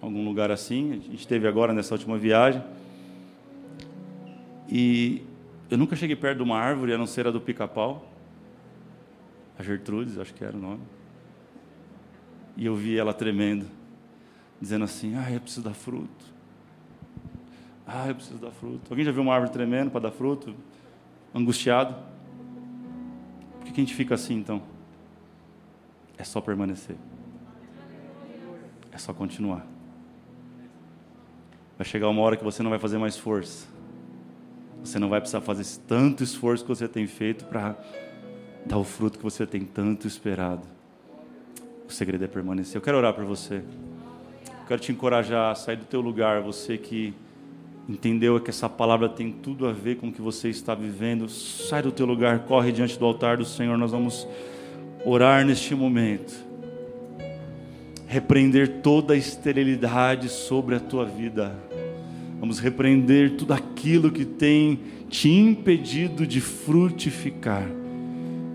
algum 0.00 0.24
lugar 0.24 0.50
assim, 0.50 0.92
a 0.92 0.96
gente 0.96 1.26
teve 1.26 1.46
agora 1.46 1.72
nessa 1.72 1.94
última 1.94 2.18
viagem, 2.18 2.62
e 4.68 5.22
eu 5.70 5.78
nunca 5.78 5.96
cheguei 5.96 6.16
perto 6.16 6.38
de 6.38 6.42
uma 6.42 6.58
árvore, 6.58 6.92
a 6.92 6.98
não 6.98 7.06
ser 7.06 7.26
a 7.26 7.30
do 7.30 7.40
pica-pau, 7.40 8.10
a 9.58 9.62
Gertrudes, 9.62 10.18
acho 10.18 10.34
que 10.34 10.44
era 10.44 10.56
o 10.56 10.60
nome, 10.60 10.82
e 12.56 12.66
eu 12.66 12.74
vi 12.74 12.98
ela 12.98 13.14
tremendo, 13.14 13.66
dizendo 14.60 14.84
assim: 14.84 15.14
Ah, 15.16 15.30
eu 15.30 15.40
preciso 15.40 15.62
dar 15.62 15.74
fruto. 15.74 16.33
Ah, 17.86 18.08
eu 18.08 18.14
preciso 18.14 18.38
dar 18.38 18.50
fruto. 18.50 18.90
Alguém 18.90 19.04
já 19.04 19.12
viu 19.12 19.22
uma 19.22 19.34
árvore 19.34 19.52
tremendo 19.52 19.90
para 19.90 20.00
dar 20.00 20.10
fruto? 20.10 20.54
Angustiado? 21.34 21.94
Por 23.60 23.72
que 23.72 23.80
a 23.80 23.84
gente 23.84 23.94
fica 23.94 24.14
assim 24.14 24.34
então? 24.36 24.62
É 26.16 26.24
só 26.24 26.40
permanecer. 26.40 26.96
É 28.90 28.98
só 28.98 29.12
continuar. 29.12 29.66
Vai 31.76 31.86
chegar 31.86 32.08
uma 32.08 32.22
hora 32.22 32.36
que 32.36 32.44
você 32.44 32.62
não 32.62 32.70
vai 32.70 32.78
fazer 32.78 32.98
mais 32.98 33.16
força. 33.16 33.66
Você 34.82 34.98
não 34.98 35.08
vai 35.08 35.20
precisar 35.20 35.40
fazer 35.40 35.64
tanto 35.88 36.22
esforço 36.22 36.62
que 36.62 36.68
você 36.68 36.86
tem 36.86 37.06
feito 37.06 37.44
para 37.46 37.76
dar 38.64 38.78
o 38.78 38.84
fruto 38.84 39.18
que 39.18 39.24
você 39.24 39.46
tem 39.46 39.64
tanto 39.64 40.06
esperado. 40.06 40.66
O 41.88 41.92
segredo 41.92 42.24
é 42.24 42.28
permanecer. 42.28 42.76
Eu 42.76 42.82
quero 42.82 42.96
orar 42.96 43.12
por 43.12 43.24
você. 43.24 43.56
Eu 43.56 44.66
quero 44.68 44.80
te 44.80 44.92
encorajar 44.92 45.50
a 45.50 45.54
sair 45.54 45.76
do 45.76 45.84
teu 45.84 46.00
lugar, 46.00 46.40
você 46.40 46.78
que 46.78 47.14
entendeu 47.88 48.40
que 48.40 48.50
essa 48.50 48.68
palavra 48.68 49.08
tem 49.08 49.30
tudo 49.30 49.66
a 49.66 49.72
ver 49.72 49.96
com 49.96 50.08
o 50.08 50.12
que 50.12 50.22
você 50.22 50.48
está 50.48 50.74
vivendo. 50.74 51.28
Sai 51.28 51.82
do 51.82 51.92
teu 51.92 52.06
lugar, 52.06 52.40
corre 52.40 52.72
diante 52.72 52.98
do 52.98 53.04
altar 53.04 53.36
do 53.36 53.44
Senhor. 53.44 53.76
Nós 53.76 53.92
vamos 53.92 54.26
orar 55.04 55.44
neste 55.44 55.74
momento. 55.74 56.34
Repreender 58.06 58.80
toda 58.82 59.14
a 59.14 59.16
esterilidade 59.16 60.28
sobre 60.28 60.74
a 60.74 60.80
tua 60.80 61.04
vida. 61.04 61.54
Vamos 62.40 62.58
repreender 62.58 63.36
tudo 63.36 63.52
aquilo 63.52 64.10
que 64.10 64.24
tem 64.24 64.80
te 65.08 65.28
impedido 65.28 66.26
de 66.26 66.40
frutificar. 66.40 67.66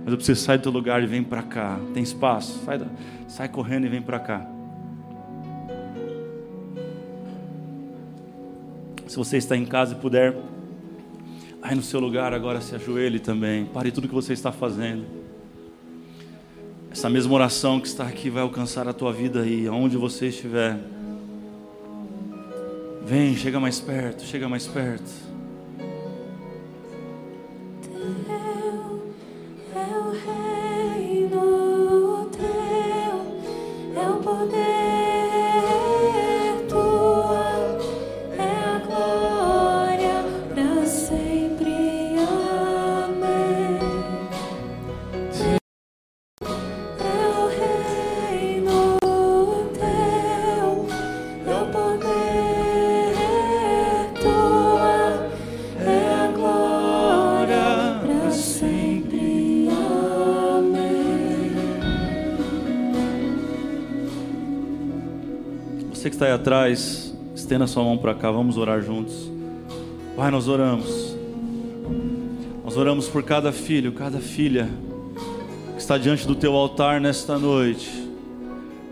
Mas 0.03 0.11
eu 0.11 0.17
preciso 0.17 0.41
sair 0.41 0.57
do 0.57 0.63
teu 0.63 0.71
lugar 0.71 1.03
e 1.03 1.07
vem 1.07 1.23
para 1.23 1.41
cá. 1.43 1.79
Tem 1.93 2.01
espaço? 2.01 2.63
Sai, 2.65 2.79
sai 3.27 3.49
correndo 3.49 3.85
e 3.85 3.89
vem 3.89 4.01
para 4.01 4.19
cá. 4.19 4.59
Se 9.10 9.15
você 9.17 9.38
está 9.38 9.58
em 9.58 9.65
casa 9.65 9.95
e 9.95 9.95
puder, 9.95 10.38
aí 11.63 11.74
no 11.74 11.82
seu 11.82 12.00
lugar 12.00 12.32
agora 12.32 12.62
se 12.62 12.76
ajoelhe 12.76 13.17
também. 13.17 13.65
Pare 13.65 13.91
tudo 13.91 14.08
que 14.08 14.13
você 14.13 14.34
está 14.34 14.52
fazendo. 14.52 15.04
Essa 16.91 17.10
mesma 17.10 17.34
oração 17.34 17.80
que 17.80 17.88
está 17.88 18.06
aqui 18.06 18.30
vai 18.30 18.43
alcançar 18.43 18.88
a 18.88 18.93
tua 18.93 19.12
vida 19.12 19.41
aí, 19.41 19.65
aonde 19.65 19.98
você 19.98 20.28
estiver. 20.28 20.78
Vem, 23.04 23.36
chega 23.36 23.60
mais 23.60 23.80
perto, 23.80 24.22
chega 24.22 24.48
mais 24.48 24.67
perto. 24.67 25.28
Estenda 67.49 67.65
sua 67.65 67.83
mão 67.83 67.97
para 67.97 68.13
cá, 68.13 68.29
vamos 68.29 68.57
orar 68.57 68.79
juntos. 68.79 69.27
Pai, 70.15 70.29
nós 70.29 70.47
oramos. 70.47 71.17
Nós 72.63 72.77
oramos 72.77 73.07
por 73.07 73.23
cada 73.23 73.51
filho, 73.51 73.91
cada 73.91 74.19
filha 74.19 74.69
que 75.73 75.81
está 75.81 75.97
diante 75.97 76.27
do 76.27 76.35
teu 76.35 76.55
altar 76.55 77.01
nesta 77.01 77.39
noite. 77.39 77.89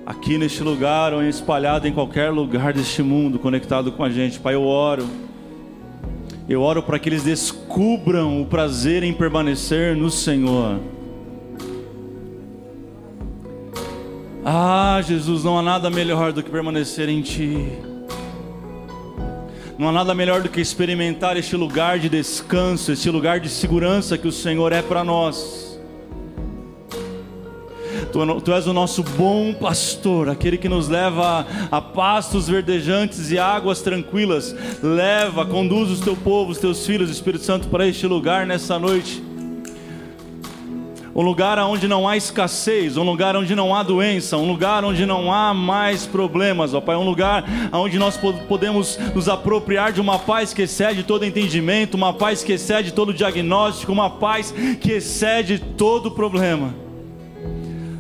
Aqui 0.07 0.39
neste 0.39 0.63
lugar 0.63 1.13
ou 1.13 1.21
espalhado 1.21 1.87
em 1.87 1.93
qualquer 1.93 2.31
lugar 2.31 2.73
deste 2.73 3.03
mundo 3.03 3.37
conectado 3.37 3.91
com 3.91 4.03
a 4.03 4.09
gente. 4.09 4.39
Pai, 4.39 4.55
eu 4.55 4.63
oro. 4.63 5.07
Eu 6.49 6.63
oro 6.63 6.81
para 6.81 6.97
que 6.97 7.09
eles 7.09 7.21
descubram 7.21 8.41
o 8.41 8.45
prazer 8.47 9.03
em 9.03 9.13
permanecer 9.13 9.95
no 9.95 10.09
Senhor. 10.09 10.79
Ah, 14.43 14.99
Jesus, 15.05 15.43
não 15.43 15.59
há 15.59 15.61
nada 15.61 15.91
melhor 15.91 16.33
do 16.33 16.41
que 16.41 16.49
permanecer 16.49 17.07
em 17.07 17.21
Ti. 17.21 17.96
Não 19.77 19.89
há 19.89 19.91
nada 19.91 20.15
melhor 20.15 20.41
do 20.41 20.49
que 20.49 20.59
experimentar 20.59 21.37
este 21.37 21.55
lugar 21.55 21.99
de 21.99 22.09
descanso, 22.09 22.91
este 22.91 23.11
lugar 23.11 23.39
de 23.39 23.47
segurança 23.47 24.17
que 24.17 24.27
o 24.27 24.31
Senhor 24.31 24.73
é 24.73 24.81
para 24.81 25.03
nós. 25.03 25.79
Tu, 28.11 28.41
tu 28.41 28.51
és 28.53 28.65
o 28.65 28.73
nosso 28.73 29.03
bom 29.03 29.53
pastor, 29.53 30.29
aquele 30.29 30.57
que 30.57 30.67
nos 30.67 30.87
leva 30.87 31.45
a, 31.71 31.77
a 31.77 31.81
pastos 31.81 32.47
verdejantes 32.47 33.29
e 33.29 33.37
águas 33.37 33.81
tranquilas. 33.81 34.55
Leva, 34.81 35.45
conduz 35.45 35.91
os 35.91 35.99
teu 35.99 36.15
povo, 36.15 36.51
os 36.51 36.57
teus 36.57 36.83
filhos, 36.83 37.11
Espírito 37.11 37.43
Santo, 37.43 37.67
para 37.67 37.85
este 37.85 38.07
lugar 38.07 38.47
nessa 38.47 38.79
noite 38.79 39.26
um 41.17 41.23
lugar 41.23 41.57
onde 41.57 41.87
não 41.87 42.07
há 42.07 42.15
escassez, 42.15 42.95
um 42.95 43.01
lugar 43.03 43.35
onde 43.35 43.55
não 43.55 43.73
há 43.73 43.81
doença, 43.81 44.37
um 44.37 44.47
lugar 44.47 44.85
onde 44.85 45.03
não 45.03 45.33
há 45.33 45.51
mais 45.51 46.05
problemas, 46.05 46.75
ó 46.75 46.79
Pai, 46.79 46.95
um 46.95 47.03
lugar 47.03 47.43
onde 47.73 47.97
nós 47.97 48.15
po- 48.15 48.33
podemos 48.47 48.99
nos 49.15 49.27
apropriar 49.27 49.91
de 49.91 49.99
uma 49.99 50.19
paz 50.19 50.53
que 50.53 50.61
excede 50.61 51.01
todo 51.01 51.25
entendimento, 51.25 51.95
uma 51.95 52.13
paz 52.13 52.43
que 52.43 52.53
excede 52.53 52.93
todo 52.93 53.11
diagnóstico, 53.15 53.91
uma 53.91 54.11
paz 54.11 54.53
que 54.79 54.91
excede 54.91 55.57
todo 55.57 56.11
problema. 56.11 56.71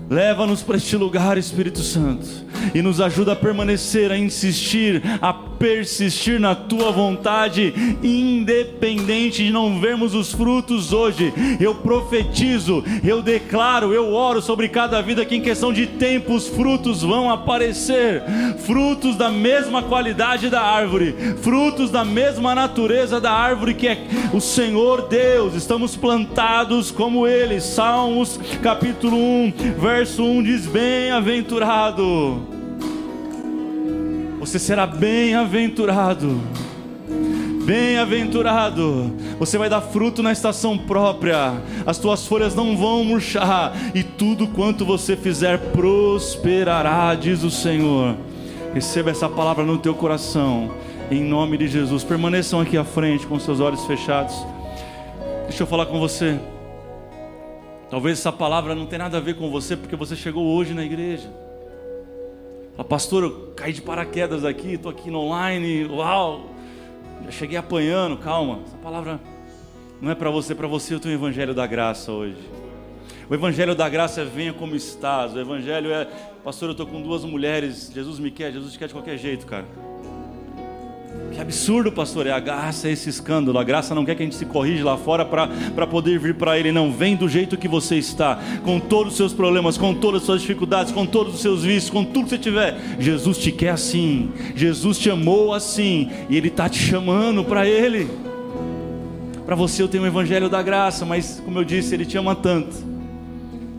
Leva-nos 0.09 0.61
para 0.63 0.77
este 0.77 0.95
lugar, 0.95 1.37
Espírito 1.37 1.81
Santo, 1.81 2.25
e 2.73 2.81
nos 2.81 3.01
ajuda 3.01 3.33
a 3.33 3.35
permanecer, 3.35 4.09
a 4.09 4.17
insistir, 4.17 5.01
a 5.21 5.33
persistir 5.59 6.39
na 6.39 6.55
tua 6.55 6.91
vontade, 6.91 7.73
independente 8.03 9.43
de 9.43 9.51
não 9.51 9.79
vermos 9.79 10.13
os 10.13 10.31
frutos 10.31 10.93
hoje. 10.93 11.33
Eu 11.59 11.75
profetizo, 11.75 12.83
eu 13.03 13.21
declaro, 13.21 13.93
eu 13.93 14.13
oro 14.13 14.41
sobre 14.41 14.69
cada 14.69 15.01
vida 15.01 15.25
que 15.25 15.35
em 15.35 15.41
questão 15.41 15.73
de 15.73 15.87
tempo 15.87 16.33
os 16.33 16.47
frutos 16.47 17.01
vão 17.01 17.29
aparecer, 17.29 18.23
frutos 18.65 19.15
da 19.15 19.29
mesma 19.29 19.81
qualidade 19.83 20.49
da 20.49 20.61
árvore, 20.61 21.15
frutos 21.41 21.89
da 21.89 22.03
mesma 22.03 22.53
natureza 22.55 23.19
da 23.19 23.31
árvore 23.31 23.73
que 23.73 23.87
é 23.87 24.07
o 24.33 24.41
Senhor 24.41 25.07
Deus. 25.07 25.53
Estamos 25.53 25.95
plantados 25.95 26.91
como 26.91 27.27
Ele. 27.27 27.61
Salmos 27.61 28.39
capítulo 28.61 29.17
1, 29.17 29.53
verso 29.79 30.23
1 30.23 30.43
diz: 30.43 30.65
Bem-aventurado. 30.65 32.56
Você 34.47 34.59
será 34.59 34.87
bem-aventurado. 34.87 36.39
Bem-aventurado, 37.65 39.13
você 39.37 39.57
vai 39.57 39.67
dar 39.67 39.81
fruto 39.81 40.23
na 40.23 40.31
estação 40.31 40.77
própria, 40.77 41.61
as 41.85 41.97
tuas 41.97 42.25
folhas 42.25 42.55
não 42.55 42.77
vão 42.77 43.03
murchar, 43.03 43.73
e 43.93 44.03
tudo 44.03 44.47
quanto 44.47 44.85
você 44.85 45.17
fizer 45.17 45.59
prosperará, 45.73 47.13
diz 47.13 47.43
o 47.43 47.51
Senhor. 47.51 48.15
Receba 48.73 49.11
essa 49.11 49.27
palavra 49.27 49.65
no 49.65 49.79
teu 49.79 49.93
coração, 49.93 50.71
em 51.11 51.21
nome 51.21 51.57
de 51.57 51.67
Jesus. 51.67 52.05
Permaneçam 52.05 52.61
aqui 52.61 52.77
à 52.77 52.85
frente 52.85 53.27
com 53.27 53.37
seus 53.37 53.59
olhos 53.59 53.85
fechados. 53.85 54.33
Deixa 55.43 55.63
eu 55.63 55.67
falar 55.67 55.87
com 55.87 55.99
você. 55.99 56.39
Talvez 57.89 58.17
essa 58.17 58.31
palavra 58.31 58.73
não 58.73 58.85
tenha 58.85 58.99
nada 58.99 59.17
a 59.17 59.21
ver 59.21 59.35
com 59.35 59.51
você, 59.51 59.75
porque 59.75 59.97
você 59.97 60.15
chegou 60.15 60.45
hoje 60.55 60.73
na 60.73 60.85
igreja. 60.85 61.46
Fala, 62.77 62.87
pastor, 62.87 63.23
eu 63.23 63.53
caí 63.55 63.73
de 63.73 63.81
paraquedas 63.81 64.45
aqui, 64.45 64.73
estou 64.73 64.91
aqui 64.91 65.09
no 65.09 65.21
online, 65.21 65.87
uau. 65.87 66.51
Já 67.25 67.31
cheguei 67.31 67.57
apanhando, 67.57 68.15
calma. 68.17 68.59
Essa 68.67 68.77
palavra 68.77 69.19
não 69.99 70.11
é 70.11 70.15
para 70.15 70.29
você, 70.29 70.53
para 70.53 70.67
você 70.67 70.93
eu 70.93 70.99
tenho 70.99 71.15
o 71.15 71.17
evangelho 71.17 71.55
da 71.55 71.65
graça 71.65 72.11
hoje. 72.11 72.37
O 73.27 73.33
evangelho 73.33 73.73
da 73.73 73.89
graça 73.89 74.21
é 74.21 74.25
venha 74.25 74.53
como 74.53 74.75
estás. 74.75 75.33
O 75.33 75.39
evangelho 75.39 75.91
é, 75.91 76.07
pastor, 76.43 76.69
eu 76.69 76.73
estou 76.73 76.85
com 76.85 77.01
duas 77.01 77.25
mulheres, 77.25 77.91
Jesus 77.91 78.19
me 78.19 78.29
quer, 78.29 78.53
Jesus 78.53 78.73
te 78.73 78.77
quer 78.77 78.85
de 78.85 78.93
qualquer 78.93 79.17
jeito, 79.17 79.47
cara. 79.47 79.65
Que 81.31 81.41
absurdo, 81.41 81.91
pastor, 81.91 82.25
é 82.25 82.31
a 82.31 82.39
graça, 82.39 82.87
é 82.87 82.91
esse 82.91 83.09
escândalo. 83.09 83.59
A 83.59 83.63
graça 83.63 83.93
não 83.93 84.03
quer 84.03 84.15
que 84.15 84.23
a 84.23 84.25
gente 84.25 84.35
se 84.35 84.45
corrija 84.45 84.83
lá 84.83 84.97
fora 84.97 85.25
para 85.25 85.87
poder 85.87 86.17
vir 86.17 86.35
para 86.35 86.57
Ele. 86.57 86.71
Não, 86.71 86.91
vem 86.91 87.15
do 87.15 87.29
jeito 87.29 87.57
que 87.57 87.67
você 87.67 87.95
está, 87.97 88.39
com 88.63 88.79
todos 88.79 89.11
os 89.11 89.17
seus 89.17 89.33
problemas, 89.33 89.77
com 89.77 89.93
todas 89.93 90.21
as 90.21 90.25
suas 90.25 90.41
dificuldades, 90.41 90.91
com 90.91 91.05
todos 91.05 91.35
os 91.35 91.41
seus 91.41 91.63
vícios, 91.63 91.89
com 91.89 92.03
tudo 92.03 92.23
que 92.23 92.29
você 92.29 92.37
tiver. 92.37 92.77
Jesus 92.99 93.37
te 93.37 93.51
quer 93.51 93.69
assim, 93.69 94.31
Jesus 94.55 94.97
te 94.97 95.09
amou 95.09 95.53
assim, 95.53 96.09
e 96.29 96.37
Ele 96.37 96.47
está 96.47 96.67
te 96.67 96.79
chamando 96.79 97.43
para 97.43 97.67
Ele. 97.67 98.09
Para 99.45 99.55
você 99.55 99.83
eu 99.83 99.87
tenho 99.87 100.03
o 100.03 100.07
Evangelho 100.07 100.49
da 100.49 100.61
graça, 100.61 101.05
mas 101.05 101.41
como 101.43 101.59
eu 101.59 101.63
disse, 101.63 101.93
Ele 101.93 102.05
te 102.05 102.17
ama 102.17 102.35
tanto, 102.35 102.75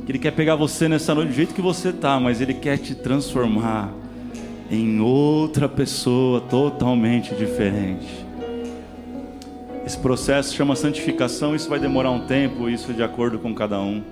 que 0.07 0.13
Ele 0.13 0.19
quer 0.19 0.31
pegar 0.31 0.55
você 0.55 0.89
nessa 0.89 1.15
noite 1.15 1.29
do 1.29 1.35
jeito 1.35 1.55
que 1.55 1.61
você 1.61 1.89
está, 1.89 2.21
mas 2.21 2.41
Ele 2.41 2.55
quer 2.55 2.79
te 2.79 2.95
transformar 2.95 3.93
em 4.71 5.01
outra 5.01 5.69
pessoa 5.69 6.41
totalmente 6.43 7.35
diferente. 7.35 8.27
Esse 9.87 9.97
processo 9.97 10.55
chama 10.55 10.77
santificação, 10.77 11.57
isso 11.57 11.69
vai 11.69 11.79
demorar 11.79 12.11
um 12.11 12.27
tempo, 12.27 12.69
isso 12.69 12.93
de 12.93 13.03
acordo 13.03 13.39
com 13.39 13.55
cada 13.55 13.81
um. 13.81 14.03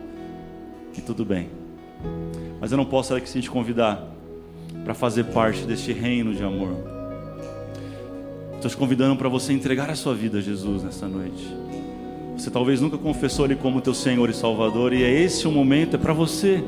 E 0.97 1.03
tudo 1.03 1.25
bem. 1.25 1.49
Mas 2.59 2.73
eu 2.73 2.79
não 2.79 2.87
posso 2.87 3.15
aqui 3.15 3.29
se 3.29 3.43
te 3.43 3.51
convidar 3.51 4.03
para 4.83 4.95
fazer 4.95 5.25
parte 5.25 5.65
deste 5.65 5.93
reino 5.93 6.35
de 6.35 6.43
amor. 6.43 6.77
Estou 8.55 8.71
te 8.71 8.77
convidando 8.77 9.17
para 9.17 9.29
você 9.29 9.53
entregar 9.53 9.91
a 9.91 9.95
sua 9.95 10.15
vida 10.15 10.39
a 10.39 10.41
Jesus 10.41 10.83
nessa 10.83 11.07
noite. 11.07 11.47
Você 12.39 12.51
talvez 12.51 12.81
nunca 12.81 12.97
confessou 12.97 13.45
Ele 13.45 13.57
como 13.57 13.83
teu 13.83 13.93
Senhor 13.93 14.31
e 14.31 14.35
Salvador, 14.35 14.95
e 14.95 15.03
é 15.03 15.11
esse 15.11 15.47
o 15.47 15.53
momento, 15.53 15.97
é 15.97 15.99
para 15.99 16.15
você. 16.15 16.65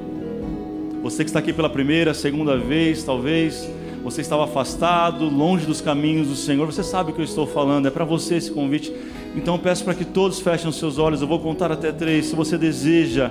Você 1.03 1.25
que 1.25 1.31
está 1.31 1.39
aqui 1.39 1.53
pela 1.53 1.71
primeira, 1.71 2.13
segunda 2.13 2.59
vez, 2.59 3.03
talvez 3.05 3.71
você 4.03 4.21
estava 4.21 4.45
afastado, 4.45 5.29
longe 5.29 5.67
dos 5.67 5.81
caminhos 5.81 6.29
do 6.29 6.37
Senhor, 6.37 6.67
você 6.67 6.83
sabe 6.83 7.11
o 7.11 7.15
que 7.15 7.21
eu 7.21 7.25
estou 7.25 7.47
falando, 7.47 7.87
é 7.87 7.91
para 7.91 8.05
você 8.05 8.37
esse 8.37 8.51
convite. 8.51 8.93
Então 9.37 9.55
eu 9.55 9.61
peço 9.61 9.85
para 9.85 9.95
que 9.95 10.05
todos 10.05 10.41
fechem 10.41 10.69
os 10.69 10.77
seus 10.77 10.99
olhos, 10.99 11.21
eu 11.21 11.29
vou 11.29 11.39
contar 11.41 11.71
até 11.71 11.93
três. 11.93 12.27
Se 12.27 12.37
você 12.37 12.57
deseja 12.57 13.31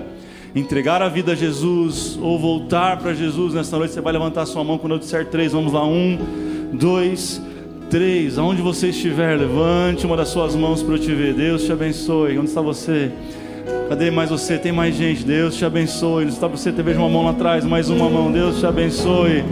entregar 0.56 1.02
a 1.02 1.10
vida 1.10 1.34
a 1.34 1.36
Jesus 1.36 2.18
ou 2.22 2.40
voltar 2.40 2.98
para 2.98 3.14
Jesus 3.14 3.54
nesta 3.54 3.78
noite, 3.78 3.94
você 3.94 4.02
vai 4.02 4.14
levantar 4.14 4.46
sua 4.46 4.64
mão 4.64 4.78
quando 4.78 4.94
eu 4.94 5.00
disser 5.00 5.26
três. 5.28 5.52
Vamos 5.52 5.74
lá, 5.74 5.86
um, 5.86 6.18
dois, 6.74 7.42
três. 7.90 8.38
Aonde 8.38 8.62
você 8.62 8.90
estiver, 8.90 9.38
levante 9.38 10.06
uma 10.06 10.18
das 10.18 10.30
suas 10.30 10.56
mãos 10.56 10.82
para 10.82 10.96
eu 10.96 11.00
te 11.00 11.14
ver. 11.14 11.34
Deus 11.34 11.64
te 11.64 11.72
abençoe. 11.72 12.38
Onde 12.38 12.48
está 12.48 12.62
você? 12.62 13.12
Cadê 13.90 14.12
mais 14.12 14.30
você? 14.30 14.58
Tem 14.58 14.72
mais 14.72 14.96
gente. 14.96 15.24
Deus 15.24 15.56
te 15.56 15.66
abençoe. 15.66 16.24
Onde 16.24 16.34
está 16.34 16.48
você? 16.48 16.72
Veja 16.72 17.00
uma 17.00 17.10
mão 17.10 17.26
lá 17.26 17.32
atrás. 17.32 17.66
Mais 17.66 17.90
uma 17.90 18.10
mão. 18.10 18.32
Deus 18.32 18.60
te 18.60 18.66
abençoe. 18.66 19.44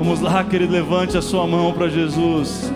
Vamos 0.00 0.22
lá, 0.22 0.42
querido. 0.42 0.72
Levante 0.72 1.18
a 1.18 1.20
sua 1.20 1.46
mão 1.46 1.74
para 1.74 1.86
Jesus. 1.86 2.72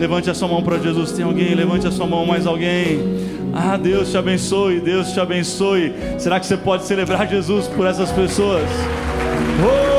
Levante 0.00 0.28
a 0.28 0.34
sua 0.34 0.48
mão 0.48 0.60
para 0.60 0.78
Jesus. 0.78 1.12
Tem 1.12 1.24
alguém? 1.24 1.54
Levante 1.54 1.86
a 1.86 1.92
sua 1.92 2.08
mão. 2.08 2.26
Mais 2.26 2.44
alguém? 2.44 2.98
Ah, 3.54 3.76
Deus 3.76 4.10
te 4.10 4.18
abençoe. 4.18 4.80
Deus 4.80 5.12
te 5.12 5.20
abençoe. 5.20 5.94
Será 6.18 6.40
que 6.40 6.46
você 6.46 6.56
pode 6.56 6.82
celebrar 6.86 7.28
Jesus 7.28 7.68
por 7.68 7.86
essas 7.86 8.10
pessoas? 8.10 8.68
Oh, 9.62 9.89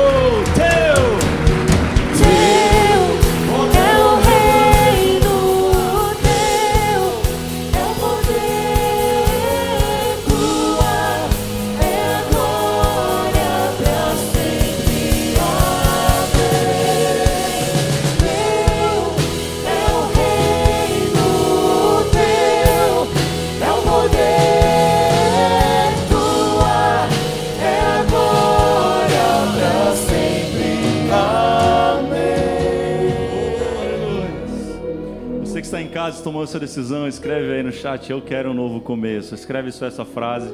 tomou 36.20 36.44
essa 36.44 36.58
decisão, 36.58 37.08
escreve 37.08 37.52
aí 37.52 37.62
no 37.62 37.72
chat, 37.72 38.10
eu 38.10 38.20
quero 38.20 38.50
um 38.50 38.54
novo 38.54 38.80
começo. 38.80 39.34
Escreve 39.34 39.72
só 39.72 39.86
essa 39.86 40.04
frase. 40.04 40.52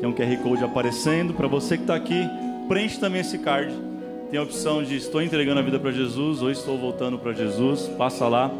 Tem 0.00 0.08
um 0.08 0.12
QR 0.12 0.36
Code 0.42 0.64
aparecendo. 0.64 1.34
Para 1.34 1.46
você 1.46 1.76
que 1.76 1.84
está 1.84 1.94
aqui, 1.94 2.28
preenche 2.68 2.98
também 2.98 3.20
esse 3.20 3.38
card. 3.38 3.72
Tem 4.30 4.40
a 4.40 4.42
opção 4.42 4.82
de 4.82 4.96
estou 4.96 5.22
entregando 5.22 5.60
a 5.60 5.62
vida 5.62 5.78
para 5.78 5.92
Jesus 5.92 6.42
ou 6.42 6.50
estou 6.50 6.76
voltando 6.76 7.18
para 7.18 7.32
Jesus. 7.32 7.88
Passa 7.96 8.26
lá, 8.26 8.50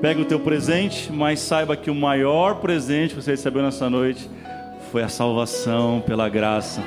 pega 0.00 0.20
o 0.20 0.24
teu 0.24 0.40
presente, 0.40 1.12
mas 1.12 1.38
saiba 1.40 1.76
que 1.76 1.90
o 1.90 1.94
maior 1.94 2.56
presente 2.56 3.14
que 3.14 3.22
você 3.22 3.30
recebeu 3.30 3.62
nessa 3.62 3.88
noite 3.88 4.28
foi 4.90 5.02
a 5.02 5.08
salvação 5.08 6.02
pela 6.04 6.28
graça. 6.28 6.82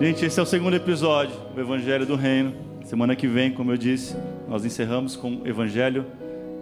Gente, 0.00 0.24
esse 0.24 0.38
é 0.38 0.42
o 0.42 0.46
segundo 0.46 0.74
episódio 0.74 1.34
do 1.54 1.60
Evangelho 1.60 2.04
do 2.04 2.16
Reino. 2.16 2.52
Semana 2.84 3.16
que 3.16 3.26
vem, 3.26 3.50
como 3.50 3.72
eu 3.72 3.76
disse, 3.76 4.14
nós 4.46 4.64
encerramos 4.64 5.16
com 5.16 5.36
o 5.36 5.48
Evangelho 5.48 6.04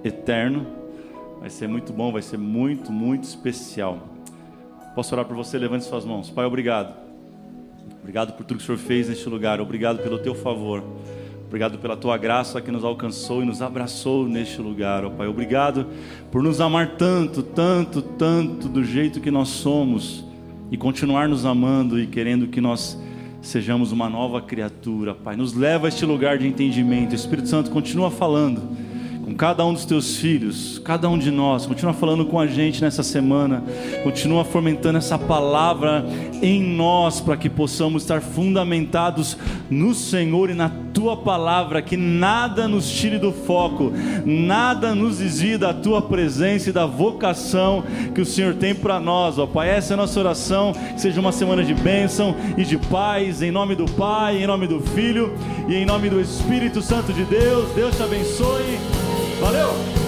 Eterno. 0.04 0.66
Vai 1.40 1.50
ser 1.50 1.68
muito 1.68 1.92
bom, 1.92 2.12
vai 2.12 2.22
ser 2.22 2.38
muito, 2.38 2.92
muito 2.92 3.24
especial. 3.24 4.08
Posso 4.94 5.14
orar 5.14 5.24
por 5.24 5.36
você? 5.36 5.58
Levante 5.58 5.84
suas 5.84 6.04
mãos. 6.04 6.30
Pai, 6.30 6.44
obrigado. 6.44 6.94
Obrigado 8.00 8.32
por 8.32 8.44
tudo 8.44 8.58
que 8.58 8.64
o 8.64 8.66
Senhor 8.66 8.78
fez 8.78 9.08
neste 9.08 9.28
lugar. 9.28 9.60
Obrigado 9.60 10.02
pelo 10.02 10.18
teu 10.18 10.34
favor. 10.34 10.84
Obrigado 11.46 11.78
pela 11.78 11.96
tua 11.96 12.16
graça 12.16 12.60
que 12.60 12.70
nos 12.70 12.82
alcançou 12.82 13.42
e 13.42 13.44
nos 13.44 13.60
abraçou 13.60 14.26
neste 14.26 14.60
lugar, 14.60 15.04
ó 15.04 15.10
Pai. 15.10 15.26
Obrigado 15.26 15.86
por 16.30 16.42
nos 16.42 16.60
amar 16.60 16.96
tanto, 16.96 17.42
tanto, 17.42 18.00
tanto 18.00 18.68
do 18.68 18.82
jeito 18.82 19.20
que 19.20 19.30
nós 19.30 19.48
somos 19.48 20.24
e 20.70 20.76
continuar 20.76 21.28
nos 21.28 21.44
amando 21.44 22.00
e 22.00 22.06
querendo 22.06 22.46
que 22.46 22.60
nós 22.60 22.98
sejamos 23.42 23.92
uma 23.92 24.08
nova 24.08 24.40
criatura, 24.40 25.14
Pai. 25.14 25.36
Nos 25.36 25.52
leva 25.52 25.86
a 25.86 25.88
este 25.88 26.06
lugar 26.06 26.38
de 26.38 26.46
entendimento. 26.46 27.14
Espírito 27.14 27.48
Santo 27.48 27.70
continua 27.70 28.10
falando 28.10 28.91
com 29.24 29.34
cada 29.34 29.64
um 29.64 29.72
dos 29.72 29.84
teus 29.84 30.16
filhos, 30.16 30.80
cada 30.84 31.08
um 31.08 31.16
de 31.16 31.30
nós, 31.30 31.64
continua 31.64 31.92
falando 31.92 32.24
com 32.24 32.40
a 32.40 32.46
gente 32.46 32.82
nessa 32.82 33.02
semana, 33.02 33.62
continua 34.02 34.44
fomentando 34.44 34.98
essa 34.98 35.16
palavra 35.18 36.04
em 36.42 36.62
nós 36.62 37.20
para 37.20 37.36
que 37.36 37.48
possamos 37.48 38.02
estar 38.02 38.20
fundamentados 38.20 39.36
no 39.70 39.94
Senhor 39.94 40.50
e 40.50 40.54
na 40.54 40.68
tua 40.92 41.16
palavra, 41.16 41.80
que 41.80 41.96
nada 41.96 42.66
nos 42.66 42.90
tire 42.90 43.18
do 43.18 43.32
foco, 43.32 43.92
nada 44.24 44.94
nos 44.94 45.18
desvie 45.18 45.56
da 45.56 45.72
tua 45.72 46.02
presença 46.02 46.70
e 46.70 46.72
da 46.72 46.84
vocação 46.84 47.84
que 48.14 48.20
o 48.20 48.26
Senhor 48.26 48.54
tem 48.54 48.74
para 48.74 48.98
nós, 48.98 49.38
ó 49.38 49.46
Pai. 49.46 49.70
Essa 49.70 49.92
é 49.92 49.94
a 49.94 49.98
nossa 49.98 50.18
oração, 50.18 50.72
que 50.72 51.00
seja 51.00 51.20
uma 51.20 51.32
semana 51.32 51.64
de 51.64 51.74
bênção 51.74 52.34
e 52.58 52.64
de 52.64 52.76
paz, 52.76 53.40
em 53.40 53.50
nome 53.50 53.74
do 53.74 53.86
Pai, 53.92 54.42
em 54.42 54.46
nome 54.46 54.66
do 54.66 54.80
Filho 54.80 55.32
e 55.68 55.74
em 55.74 55.86
nome 55.86 56.10
do 56.10 56.20
Espírito 56.20 56.82
Santo 56.82 57.12
de 57.12 57.24
Deus. 57.24 57.70
Deus 57.74 57.96
te 57.96 58.02
abençoe. 58.02 59.01
Valeu! 59.42 60.01